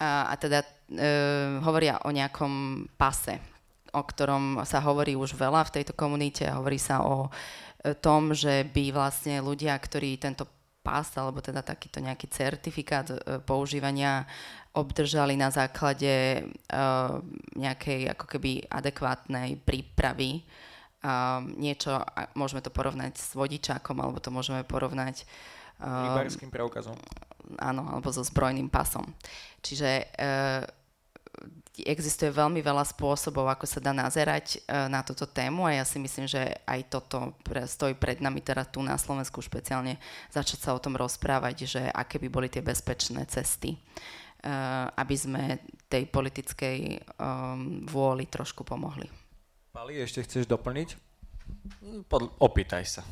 [0.00, 3.53] A, a teda uh, hovoria o nejakom pase,
[3.94, 6.44] o ktorom sa hovorí už veľa v tejto komunite.
[6.50, 10.50] Hovorí sa o e, tom, že by vlastne ľudia, ktorí tento
[10.84, 14.28] pás alebo teda takýto nejaký certifikát e, používania
[14.74, 16.42] obdržali na základe
[16.74, 17.22] uh,
[17.54, 20.42] nejakej ako keby adekvátnej prípravy.
[20.98, 22.02] Uh, niečo,
[22.34, 25.22] môžeme to porovnať s vodičákom, alebo to môžeme porovnať
[25.78, 26.98] uh, preukazom.
[27.62, 29.14] Áno, alebo so zbrojným pasom.
[29.62, 30.66] Čiže uh,
[31.82, 35.98] existuje veľmi veľa spôsobov, ako sa dá nazerať uh, na túto tému a ja si
[35.98, 37.34] myslím, že aj toto
[37.66, 39.98] stojí pred nami teda tu na Slovensku špeciálne
[40.30, 45.42] začať sa o tom rozprávať, že aké by boli tie bezpečné cesty, uh, aby sme
[45.90, 46.78] tej politickej
[47.18, 49.10] um, vôli trošku pomohli.
[49.74, 50.88] Pali, ešte chceš doplniť?
[52.06, 53.02] Pod, opýtaj sa.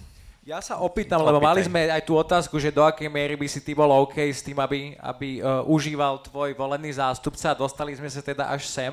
[0.43, 3.63] Ja sa opýtam, lebo mali sme aj tú otázku, že do akej miery by si
[3.63, 8.11] ty bol OK s tým, aby, aby uh, užíval tvoj volený zástupca a dostali sme
[8.11, 8.91] sa teda až sem.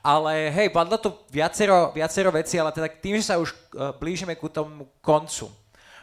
[0.00, 4.32] Ale hej, padlo tu viacero, viacero vecí, ale teda tým, že sa už uh, blížime
[4.40, 5.52] ku tomu koncu.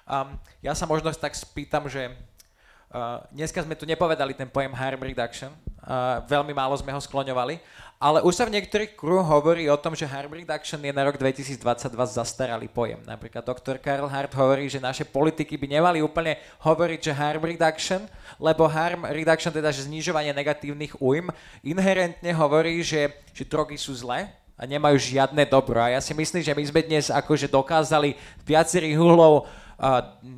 [0.06, 2.14] Um, ja sa možno tak spýtam, že
[2.94, 5.50] uh, dneska sme tu nepovedali ten pojem harm reduction,
[5.84, 7.60] uh, veľmi málo sme ho skloňovali,
[8.04, 11.16] ale už sa v niektorých kruhoch hovorí o tom, že harm reduction je na rok
[11.16, 11.56] 2022
[12.12, 13.00] zastaralý pojem.
[13.08, 18.04] Napríklad doktor Karl Hart hovorí, že naše politiky by nemali úplne hovoriť, že harm reduction,
[18.44, 21.32] lebo harm reduction, teda že znižovanie negatívnych újm,
[21.64, 25.82] inherentne hovorí, že, že drogy sú zlé, a nemajú žiadne dobro.
[25.82, 28.14] A ja si myslím, že my sme dnes akože dokázali
[28.46, 29.50] viacerých uhlov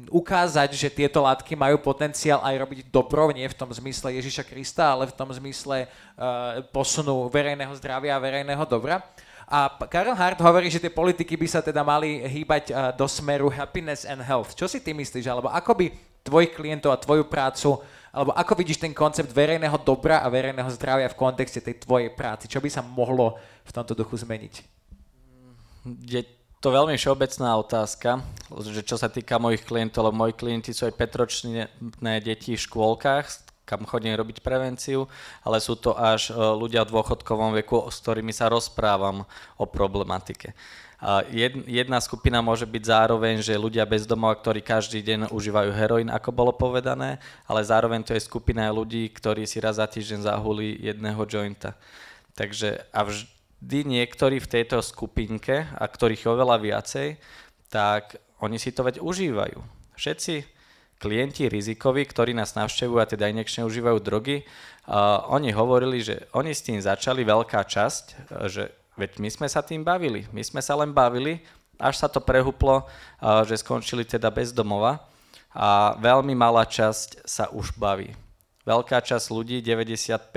[0.09, 4.97] ukázať, že tieto látky majú potenciál aj robiť dobro, nie v tom zmysle Ježiša Krista,
[4.97, 9.05] ale v tom zmysle uh, posunu verejného zdravia a verejného dobra.
[9.45, 13.45] A Karl Hart hovorí, že tie politiky by sa teda mali hýbať uh, do smeru
[13.53, 14.57] happiness and health.
[14.57, 15.29] Čo si ty myslíš?
[15.29, 15.85] Alebo ako by
[16.25, 17.77] tvojich klientov a tvoju prácu,
[18.09, 22.49] alebo ako vidíš ten koncept verejného dobra a verejného zdravia v kontexte tej tvojej práci?
[22.49, 24.53] Čo by sa mohlo v tomto duchu zmeniť?
[26.65, 28.25] To veľmi všeobecná otázka,
[28.73, 31.69] že čo sa týka mojich klientov, lebo moji klienti sú aj petročné
[32.25, 33.29] deti v škôlkach,
[33.69, 35.05] kam chodím robiť prevenciu,
[35.45, 39.29] ale sú to až e, ľudia v dôchodkovom veku, s ktorými sa rozprávam
[39.61, 40.57] o problematike.
[41.69, 46.33] Jedna skupina môže byť zároveň, že ľudia bez domova, ktorí každý deň užívajú heroín, ako
[46.33, 51.21] bolo povedané, ale zároveň to je skupina ľudí, ktorí si raz za týždeň zahuli jedného
[51.29, 51.77] jointa.
[52.33, 53.34] Takže a vž-
[53.65, 57.17] vždy niektorí v tejto skupinke, a ktorých je oveľa viacej,
[57.73, 59.57] tak oni si to veď užívajú.
[59.97, 60.45] Všetci
[61.01, 66.53] klienti rizikoví, ktorí nás navštevujú a teda inekčne užívajú drogy, uh, oni hovorili, že oni
[66.53, 68.69] s tým začali veľká časť, že
[69.01, 71.41] veď my sme sa tým bavili, my sme sa len bavili,
[71.81, 72.87] až sa to prehuplo,
[73.43, 75.03] že skončili teda bez domova
[75.51, 78.15] a veľmi malá časť sa už baví.
[78.65, 80.33] Veľká časť ľudí, 95%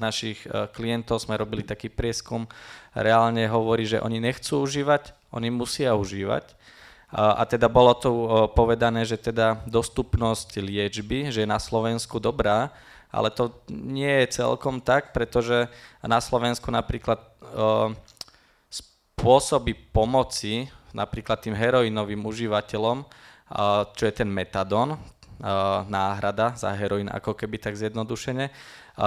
[0.00, 2.48] našich e, klientov, sme robili taký prieskum,
[2.96, 6.56] reálne hovorí, že oni nechcú užívať, oni musia užívať.
[7.06, 12.72] A teda bolo tu e, povedané, že teda dostupnosť liečby, že je na Slovensku dobrá,
[13.12, 15.68] ale to nie je celkom tak, pretože
[16.00, 17.28] na Slovensku napríklad e,
[18.72, 23.04] spôsoby pomoci napríklad tým heroinovým užívateľom,
[23.92, 24.96] čo je ten metadon,
[25.86, 28.48] náhrada za heroín, ako keby tak zjednodušene,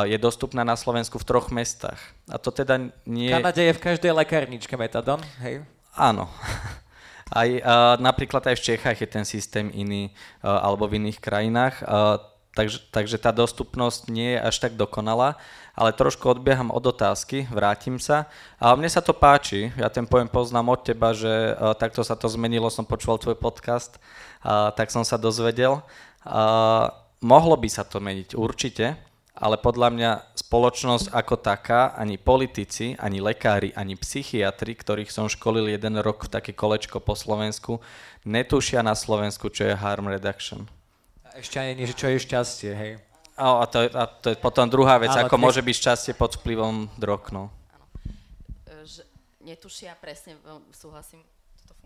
[0.06, 1.98] je dostupná na Slovensku v troch mestách.
[2.30, 3.34] A to teda nie...
[3.34, 5.66] V Kanade je v každej lekárničke metadon, hej?
[5.98, 6.30] Áno.
[7.30, 10.10] Aj, uh, napríklad aj v Čechách je ten systém iný,
[10.42, 11.86] uh, alebo v iných krajinách.
[11.86, 12.18] Uh,
[12.58, 15.38] takže, takže tá dostupnosť nie je až tak dokonalá,
[15.78, 18.26] ale trošku odbieham od otázky, vrátim sa.
[18.58, 22.18] A mne sa to páči, ja ten pojem poznám od teba, že uh, takto sa
[22.18, 24.02] to zmenilo, som počúval tvoj podcast,
[24.42, 25.86] uh, tak som sa dozvedel.
[26.26, 26.92] Uh,
[27.24, 29.00] mohlo by sa to meniť určite,
[29.40, 35.72] ale podľa mňa spoločnosť ako taká, ani politici, ani lekári, ani psychiatri, ktorých som školil
[35.72, 37.80] jeden rok v také kolečko po Slovensku,
[38.28, 40.68] netušia na Slovensku, čo je harm reduction.
[41.24, 42.94] A ešte ani nie, čo je šťastie, hej.
[43.40, 46.36] A, a, to, a to je potom druhá vec, ale ako môže byť šťastie pod
[46.44, 47.48] vplyvom drog, no.
[49.40, 50.36] netušia presne,
[50.76, 51.24] súhlasím,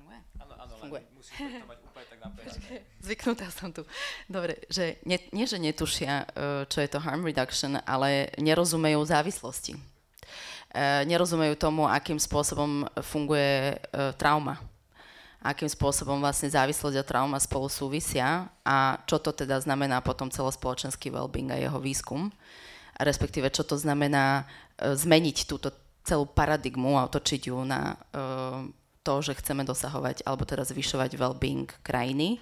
[0.04, 0.20] funguje?
[0.36, 1.02] Áno, áno, funguje.
[1.16, 2.20] musíš to mať úplne tak
[3.08, 3.88] Zvyknutá som tu.
[4.28, 6.26] Dobre, že nie, nie, že netušia, e,
[6.68, 9.80] čo je to harm reduction, ale nerozumejú závislosti.
[9.80, 9.80] E,
[11.08, 14.60] nerozumejú tomu, akým spôsobom funguje e, trauma.
[15.44, 21.12] Akým spôsobom vlastne závislosť a trauma spolu súvisia a čo to teda znamená potom celospoločenský
[21.12, 22.32] well-being a jeho výskum.
[22.96, 24.48] Respektíve, čo to znamená
[24.80, 25.76] zmeniť túto
[26.08, 28.00] celú paradigmu a otočiť ju na
[29.04, 32.40] to, že chceme dosahovať alebo teda zvyšovať well-being krajiny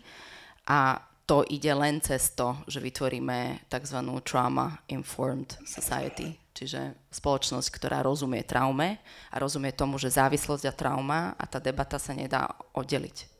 [0.69, 3.97] a to ide len cez to, že vytvoríme tzv.
[4.19, 8.99] trauma-informed society, čiže spoločnosť, ktorá rozumie traume
[9.31, 13.31] a rozumie tomu, že závislosť a trauma a tá debata sa nedá oddeliť.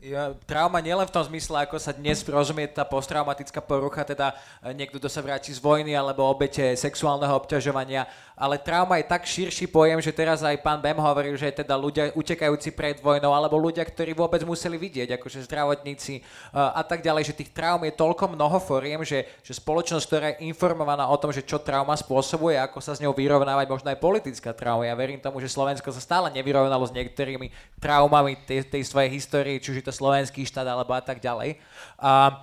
[0.00, 4.32] Ja, trauma nielen v tom zmysle, ako sa dnes rozumie tá posttraumatická porucha, teda
[4.64, 8.08] e, niekto, kto sa vráti z vojny alebo obete sexuálneho obťažovania,
[8.40, 12.08] ale trauma je tak širší pojem, že teraz aj pán Bem hovoril, že teda ľudia
[12.16, 16.24] utekajúci pred vojnou alebo ľudia, ktorí vôbec museli vidieť, akože zdravotníci
[16.56, 20.26] uh, a tak ďalej, že tých traum je toľko mnoho foriem, že, že spoločnosť, ktorá
[20.32, 24.00] je informovaná o tom, že čo trauma spôsobuje, ako sa s ňou vyrovnávať, možno aj
[24.00, 24.88] politická trauma.
[24.88, 29.60] Ja verím tomu, že Slovensko sa stále nevyrovnalo s niektorými traumami tej, tej svojej histórie,
[29.60, 31.60] či už je to slovenský štát alebo a tak ďalej.
[32.00, 32.40] A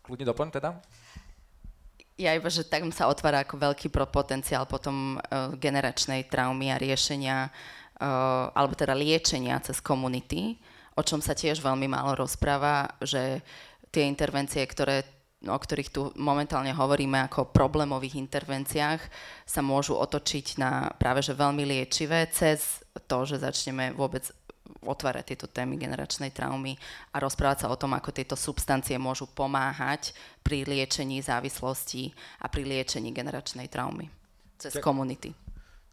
[0.00, 0.80] kľudne doplň teda
[2.18, 7.46] ja iba, že tak sa otvára ako veľký potenciál potom uh, generačnej traumy a riešenia,
[7.46, 10.58] uh, alebo teda liečenia cez komunity,
[10.98, 13.38] o čom sa tiež veľmi málo rozpráva, že
[13.94, 15.06] tie intervencie, ktoré,
[15.46, 19.00] o ktorých tu momentálne hovoríme ako problémových intervenciách,
[19.46, 24.26] sa môžu otočiť na práve že veľmi liečivé cez to, že začneme vôbec
[24.82, 26.78] otvárať tieto témy generačnej traumy
[27.10, 30.14] a rozprávať sa o tom, ako tieto substancie môžu pomáhať
[30.46, 34.06] pri liečení závislosti a pri liečení generačnej traumy
[34.58, 35.34] cez komunity.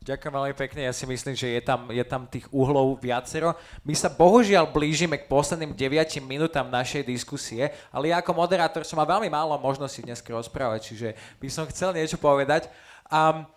[0.06, 3.58] Ďakujem veľmi pekne, ja si myslím, že je tam, je tam tých uhlov viacero.
[3.82, 9.02] My sa bohužiaľ blížime k posledným 9 minútam našej diskusie, ale ja ako moderátor som
[9.02, 12.70] mal veľmi málo možností dnes rozprávať, čiže by som chcel niečo povedať.
[13.10, 13.50] Um,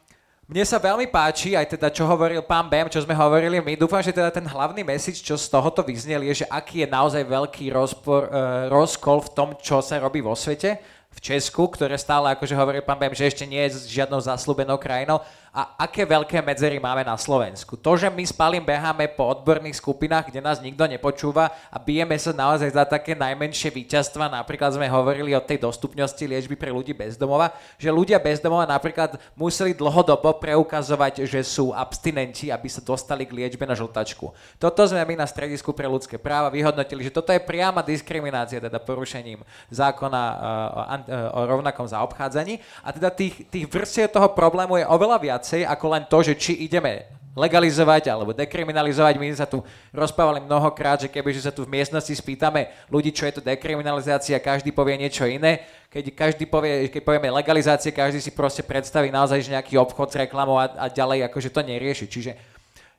[0.48, 3.76] mne sa veľmi páči, aj teda čo hovoril pán Bem, čo sme hovorili my.
[3.76, 7.20] Dúfam, že teda ten hlavný message, čo z tohoto vyznel, je, že aký je naozaj
[7.20, 10.80] veľký rozpor, uh, rozkol v tom, čo sa robí vo svete
[11.12, 15.20] v Česku, ktoré stále, akože hovorí pán Bem, že ešte nie je žiadnou zaslúbenou krajinou
[15.52, 17.74] a aké veľké medzery máme na Slovensku.
[17.80, 22.14] To, že my s Palím beháme po odborných skupinách, kde nás nikto nepočúva a bijeme
[22.20, 26.92] sa naozaj za také najmenšie víťazstva, napríklad sme hovorili o tej dostupnosti liečby pre ľudí
[26.92, 33.34] bezdomova, že ľudia bezdomova napríklad museli dlhodobo preukazovať, že sú abstinenti, aby sa dostali k
[33.34, 34.30] liečbe na žltačku.
[34.60, 38.78] Toto sme my na Stredisku pre ľudské práva vyhodnotili, že toto je priama diskriminácia, teda
[38.78, 39.42] porušením
[39.72, 42.60] zákona uh, o, uh, o rovnakom zaobchádzaní.
[42.84, 46.34] A teda tých, tých vrstiev toho problému je oveľa viac viacej ako len to, že
[46.34, 47.06] či ideme
[47.38, 49.14] legalizovať alebo dekriminalizovať.
[49.14, 49.62] My sa tu
[49.94, 54.74] rozprávali mnohokrát, že kebyže sa tu v miestnosti spýtame ľudí, čo je to dekriminalizácia, každý
[54.74, 55.62] povie niečo iné.
[55.86, 60.18] Keď každý povie, keď povieme legalizácie, každý si proste predstaví naozaj že nejaký obchod s
[60.18, 62.10] reklamou a, a ďalej akože to nerieši.
[62.10, 62.57] Čiže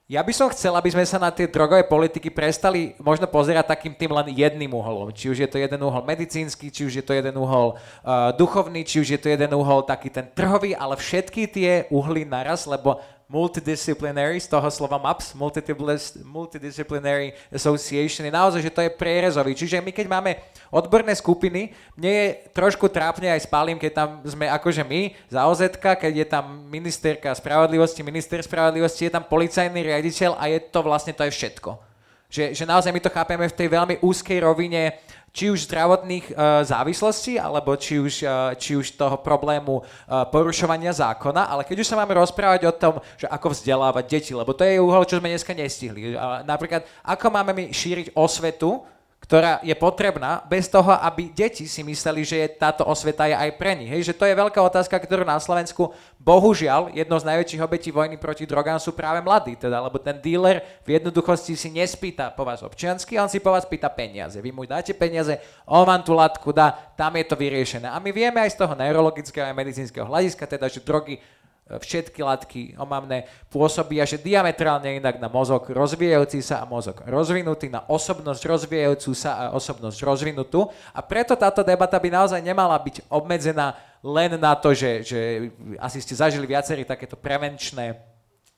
[0.10, 3.94] ja by som chcel, aby sme sa na tie drogové politiky prestali možno pozerať takým
[3.94, 5.14] tým len jedným uholom.
[5.14, 8.82] Či už je to jeden uhol medicínsky, či už je to jeden uhol uh, duchovný,
[8.82, 12.98] či už je to jeden uhol taký ten trhový, ale všetky tie uhly naraz, lebo
[13.30, 15.38] multidisciplinary, z toho slova MAPS,
[16.26, 19.54] Multidisciplinary Association, je naozaj, že to je prierezový.
[19.54, 20.42] Čiže my keď máme
[20.74, 22.28] odborné skupiny, mne je
[22.58, 27.30] trošku trápne aj spálim, keď tam sme akože my, za OZ, keď je tam ministerka
[27.38, 31.78] spravodlivosti, minister spravodlivosti, je tam policajný riaditeľ a je to vlastne, to je všetko.
[32.30, 36.62] Že, že naozaj my to chápeme v tej veľmi úzkej rovine či už zdravotných uh,
[36.66, 41.90] závislostí, alebo či už, uh, či už toho problému uh, porušovania zákona, ale keď už
[41.90, 45.32] sa máme rozprávať o tom, že ako vzdelávať deti, lebo to je úhol, čo sme
[45.32, 46.14] dneska nestihli.
[46.14, 48.82] Uh, napríklad, ako máme my šíriť osvetu,
[49.30, 53.62] ktorá je potrebná bez toho, aby deti si mysleli, že je, táto osveta je aj
[53.62, 53.86] pre nich.
[53.86, 58.18] Hej, že to je veľká otázka, ktorú na Slovensku bohužiaľ jedno z najväčších obetí vojny
[58.18, 62.66] proti drogám sú práve mladí, teda, lebo ten dealer v jednoduchosti si nespýta po vás
[62.66, 64.42] občiansky, on si po vás pýta peniaze.
[64.42, 65.38] Vy mu dáte peniaze,
[65.70, 67.86] on vám tú latku dá, tam je to vyriešené.
[67.86, 71.22] A my vieme aj z toho neurologického a medicínskeho hľadiska, teda, že drogy
[71.78, 77.86] všetky látky omamné pôsobia, že diametrálne inak na mozog rozvíjajúci sa a mozog rozvinutý, na
[77.86, 80.66] osobnosť rozvíjajúcu sa a osobnosť rozvinutú.
[80.90, 85.20] A preto táto debata by naozaj nemala byť obmedzená len na to, že, že
[85.78, 88.02] asi ste zažili viacerí takéto prevenčné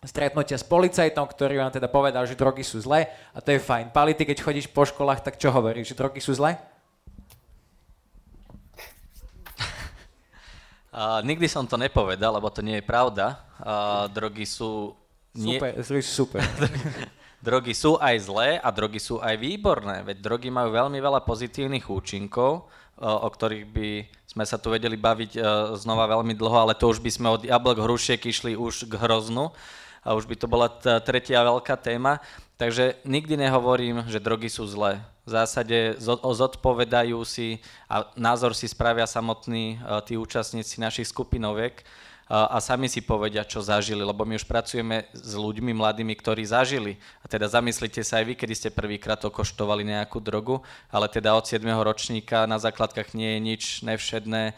[0.01, 3.93] stretnutia s policajtom, ktorý vám teda povedal, že drogy sú zlé a to je fajn.
[3.93, 6.57] Pali, ty keď chodíš po školách, tak čo hovoríš, že drogy sú zlé?
[10.91, 13.39] Uh, nikdy som to nepovedal, lebo to nie je pravda.
[13.63, 14.91] Uh, drogy sú...
[15.31, 15.55] Nie...
[15.55, 16.43] Super, drogy sú super.
[17.47, 21.87] drogy sú aj zlé a drogy sú aj výborné, veď drogy majú veľmi veľa pozitívnych
[21.87, 22.67] účinkov,
[22.99, 23.89] uh, o ktorých by
[24.27, 25.43] sme sa tu vedeli baviť uh,
[25.79, 29.55] znova veľmi dlho, ale to už by sme od jablok hrušiek išli už k hroznu
[30.03, 30.67] a už by to bola
[30.99, 32.19] tretia veľká téma.
[32.59, 39.05] Takže nikdy nehovorím, že drogy sú zlé v zásade zodpovedajú si a názor si spravia
[39.05, 41.83] samotní e, tí účastníci našich skupinoviek e,
[42.29, 46.97] a sami si povedia, čo zažili, lebo my už pracujeme s ľuďmi mladými, ktorí zažili.
[47.21, 51.45] A teda zamyslite sa aj vy, kedy ste prvýkrát okoštovali nejakú drogu, ale teda od
[51.45, 51.61] 7.
[51.69, 54.57] ročníka na základkách nie je nič nevšedné.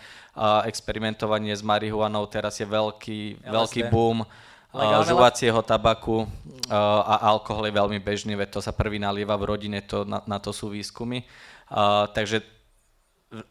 [0.64, 4.24] Experimentovanie s marihuanou teraz je veľký, veľký boom
[4.74, 6.26] Legálne žuvacieho tabaku
[6.74, 10.42] a alkohol je veľmi bežný, veď to sa prvý nalieva v rodine, to, na, na
[10.42, 11.22] to sú výskumy.
[11.70, 12.42] Uh, takže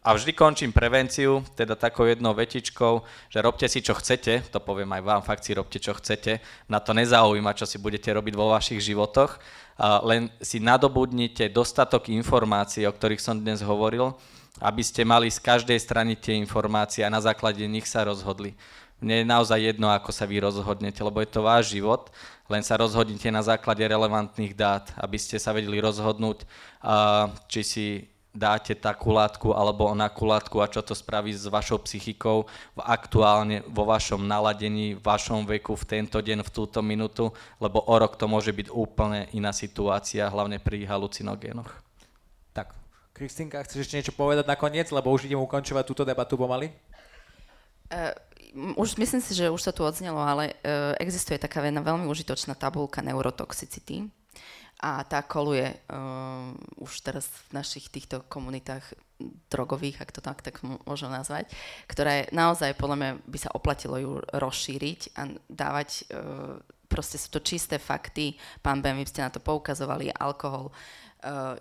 [0.03, 4.87] a vždy končím prevenciu, teda takou jednou vetičkou, že robte si, čo chcete, to poviem
[4.95, 6.39] aj vám, fakt si robte, čo chcete,
[6.71, 9.43] na to nezaujíma, čo si budete robiť vo vašich životoch,
[10.07, 14.15] len si nadobudnite dostatok informácií, o ktorých som dnes hovoril,
[14.63, 18.55] aby ste mali z každej strany tie informácie a na základe nich sa rozhodli.
[19.03, 22.15] Mne je naozaj jedno, ako sa vy rozhodnete, lebo je to váš život,
[22.47, 26.47] len sa rozhodnite na základe relevantných dát, aby ste sa vedeli rozhodnúť,
[27.51, 27.87] či si
[28.33, 33.61] dáte takú látku alebo onakú látku a čo to spraví s vašou psychikou v aktuálne
[33.69, 37.29] vo vašom naladení, v vašom veku, v tento deň, v túto minútu,
[37.61, 41.69] lebo o rok to môže byť úplne iná situácia, hlavne pri halucinogénoch.
[42.57, 42.73] Tak,
[43.13, 46.73] Kristýnka, chceš ešte niečo povedať nakoniec, lebo už idem ukončovať túto debatu pomaly?
[47.93, 48.17] Uh,
[48.77, 52.53] už myslím si, že už to tu odznelo, ale uh, existuje taká jedna veľmi užitočná
[52.55, 54.09] tabulka neurotoxicity
[54.83, 56.53] a tá koluje uh,
[56.83, 58.83] už teraz v našich týchto komunitách
[59.49, 61.47] drogových, ak to tak, tak môžem nazvať,
[61.87, 66.59] ktorá je naozaj, podľa mňa by sa oplatilo ju rozšíriť a dávať, uh,
[66.91, 70.75] proste sú to čisté fakty, pán Ben, vy ste na to poukazovali, alkohol,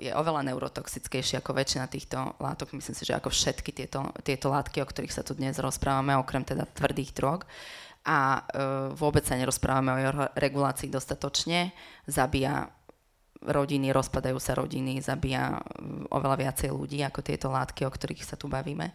[0.01, 2.73] je oveľa neurotoxickejší ako väčšina týchto látok.
[2.73, 6.41] Myslím si, že ako všetky tieto, tieto látky, o ktorých sa tu dnes rozprávame, okrem
[6.41, 7.45] teda tvrdých drog.
[8.01, 11.69] A uh, vôbec sa nerozprávame o jeho regulácii dostatočne.
[12.09, 12.65] Zabíja
[13.45, 15.61] rodiny, rozpadajú sa rodiny, zabíja
[16.09, 18.93] oveľa viacej ľudí ako tieto látky, o ktorých sa tu bavíme.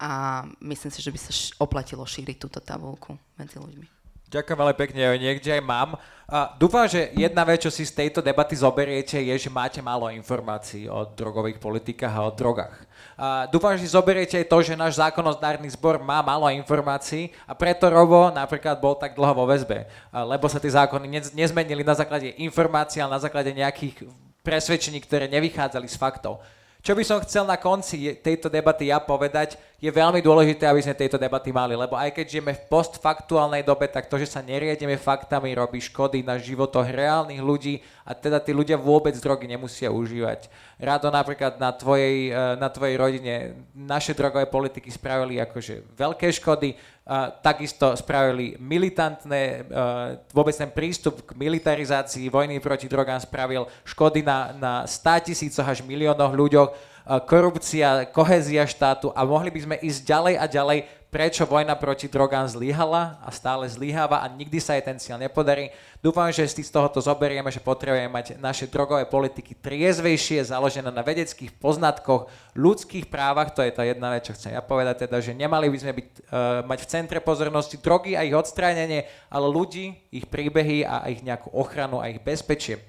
[0.00, 3.97] A myslím si, že by sa oplatilo šíriť túto tabulku medzi ľuďmi.
[4.28, 5.96] Ďakujem veľmi pekne, niekde aj mám.
[6.28, 10.12] A dúfam, že jedna vec, čo si z tejto debaty zoberiete, je, že máte málo
[10.12, 12.76] informácií o drogových politikách a o drogách.
[13.16, 17.56] A dúfam, že si zoberiete aj to, že náš zákonodárny zbor má málo informácií a
[17.56, 22.36] preto Robo napríklad bol tak dlho vo väzbe, lebo sa tie zákony nezmenili na základe
[22.36, 24.04] informácií, ale na základe nejakých
[24.44, 26.44] presvedčení, ktoré nevychádzali z faktov.
[26.88, 30.96] Čo by som chcel na konci tejto debaty ja povedať, je veľmi dôležité, aby sme
[30.96, 34.96] tejto debaty mali, lebo aj keď žijeme v postfaktuálnej dobe, tak to, že sa neriedeme
[34.96, 40.48] faktami, robí škody na životoch reálnych ľudí a teda tí ľudia vôbec drogy nemusia užívať.
[40.80, 43.34] Rado napríklad na tvojej, eh, na tvojej rodine
[43.76, 46.72] naše drogové politiky spravili akože veľké škody,
[47.08, 54.20] a takisto spravili militantné, uh, vôbec ten prístup k militarizácii vojny proti drogám spravil škody
[54.20, 59.76] na, na 100 tisícoch až miliónoch ľuďoch, uh, korupcia, kohézia štátu a mohli by sme
[59.80, 60.78] ísť ďalej a ďalej
[61.08, 65.72] prečo vojna proti drogám zlyhala a stále zlyháva a nikdy sa jej ten cieľ nepodarí.
[66.04, 71.56] Dúfam, že z tohoto zoberieme, že potrebujeme mať naše drogové politiky triezvejšie, založené na vedeckých
[71.56, 75.72] poznatkoch, ľudských právach, to je tá jedna vec, čo chcem ja povedať, teda, že nemali
[75.72, 76.20] by sme byť, uh,
[76.68, 81.48] mať v centre pozornosti drogy a ich odstránenie, ale ľudí, ich príbehy a ich nejakú
[81.56, 82.84] ochranu a ich bezpečie.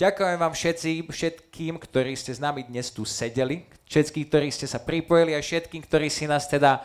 [0.00, 4.80] Ďakujem vám všetci, všetkým, ktorí ste s nami dnes tu sedeli, všetkým, ktorí ste sa
[4.80, 6.80] pripojili a všetkým, ktorí si nás teda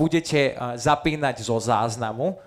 [0.00, 2.40] budete zapínať zo záznamu.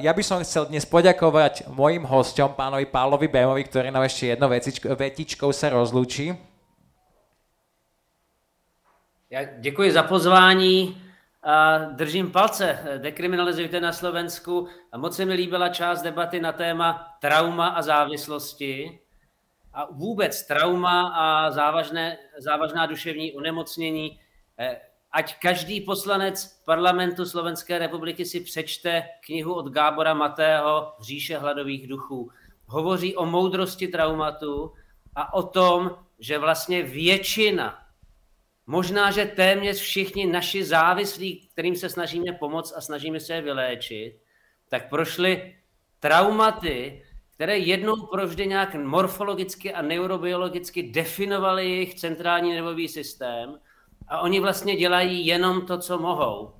[0.00, 4.48] Ja by som chcel dnes poďakovať mojim hosťom, pánovi Pálovi Bémovi, ktorý nám ešte jednou
[4.96, 6.32] vetičkou sa rozlúči.
[9.28, 10.96] Ja děkuji za pozvání
[11.44, 12.96] a držím palce.
[13.04, 14.72] Dekriminalizujte na Slovensku.
[14.92, 18.98] A moc se mi líbila část debaty na téma trauma a závislosti
[19.72, 24.20] a vůbec trauma a závažné, závažná duševní onemocnění.
[24.58, 24.80] Eh,
[25.12, 32.30] ať každý poslanec parlamentu Slovenské republiky si přečte knihu od Gábora Matého Říše hladových duchů.
[32.66, 34.72] Hovoří o moudrosti traumatu
[35.14, 37.78] a o tom, že vlastně většina,
[38.66, 44.20] možná, že téměř všichni naši závislí, kterým se snažíme pomoct a snažíme se je vyléčit,
[44.68, 45.56] tak prošli
[46.00, 47.02] traumaty,
[47.40, 53.58] které jednou provždy nějak morfologicky a neurobiologicky definovaly jejich centrální nervový systém
[54.08, 56.52] a oni vlastně dělají jenom to, co mohou.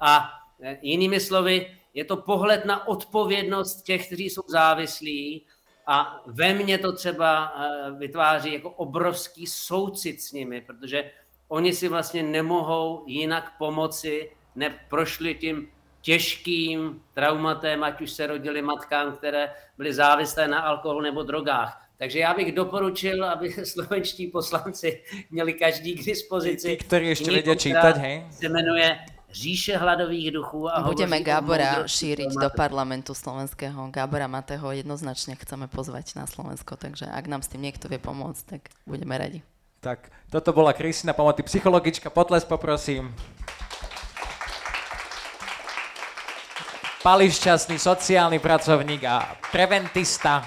[0.00, 0.30] A
[0.62, 5.46] e, jinými slovy, je to pohled na odpovědnost těch, kteří jsou závislí
[5.86, 11.10] a ve mně to třeba e, vytváří jako obrovský soucit s nimi, protože
[11.48, 15.71] oni si vlastně nemohou jinak pomoci, neprošli tím
[16.02, 21.78] těžkým traumatem, ať už se rodili matkám, které byly závislé na alkoholu nebo drogách.
[21.98, 26.76] Takže já bych doporučil, aby slovenští poslanci měli každý k dispozici.
[26.76, 28.26] Tí, ktorí ešte vedia čítať, hej?
[28.30, 28.98] Se jmenuje
[29.32, 30.68] Říše hladových duchů.
[30.68, 33.88] A Budeme Gábora šíriť do parlamentu slovenského.
[33.88, 38.42] Gábora Matého jednoznačne chceme pozvať na Slovensko, takže ak nám s tým niekto vie pomôcť,
[38.44, 39.40] tak budeme radi.
[39.80, 42.12] Tak, toto bola Kristina Pomoty, psychologička.
[42.12, 43.16] Potles poprosím.
[47.02, 50.46] Pali Šťastný, sociálny pracovník a preventista.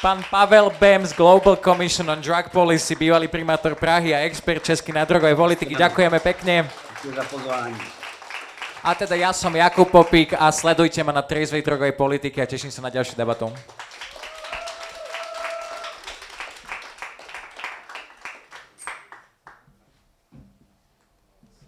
[0.00, 4.96] Pán Pavel Bem z Global Commission on Drug Policy, bývalý primátor Prahy a expert český
[4.96, 5.76] na drogovej politiky.
[5.76, 6.64] Ďakujeme pekne.
[6.64, 7.80] Ďakujem za pozvání.
[8.80, 12.72] A teda ja som Jakub Popík a sledujte ma na triezvej drogovej politiky a teším
[12.72, 13.52] sa na ďalšiu debatu.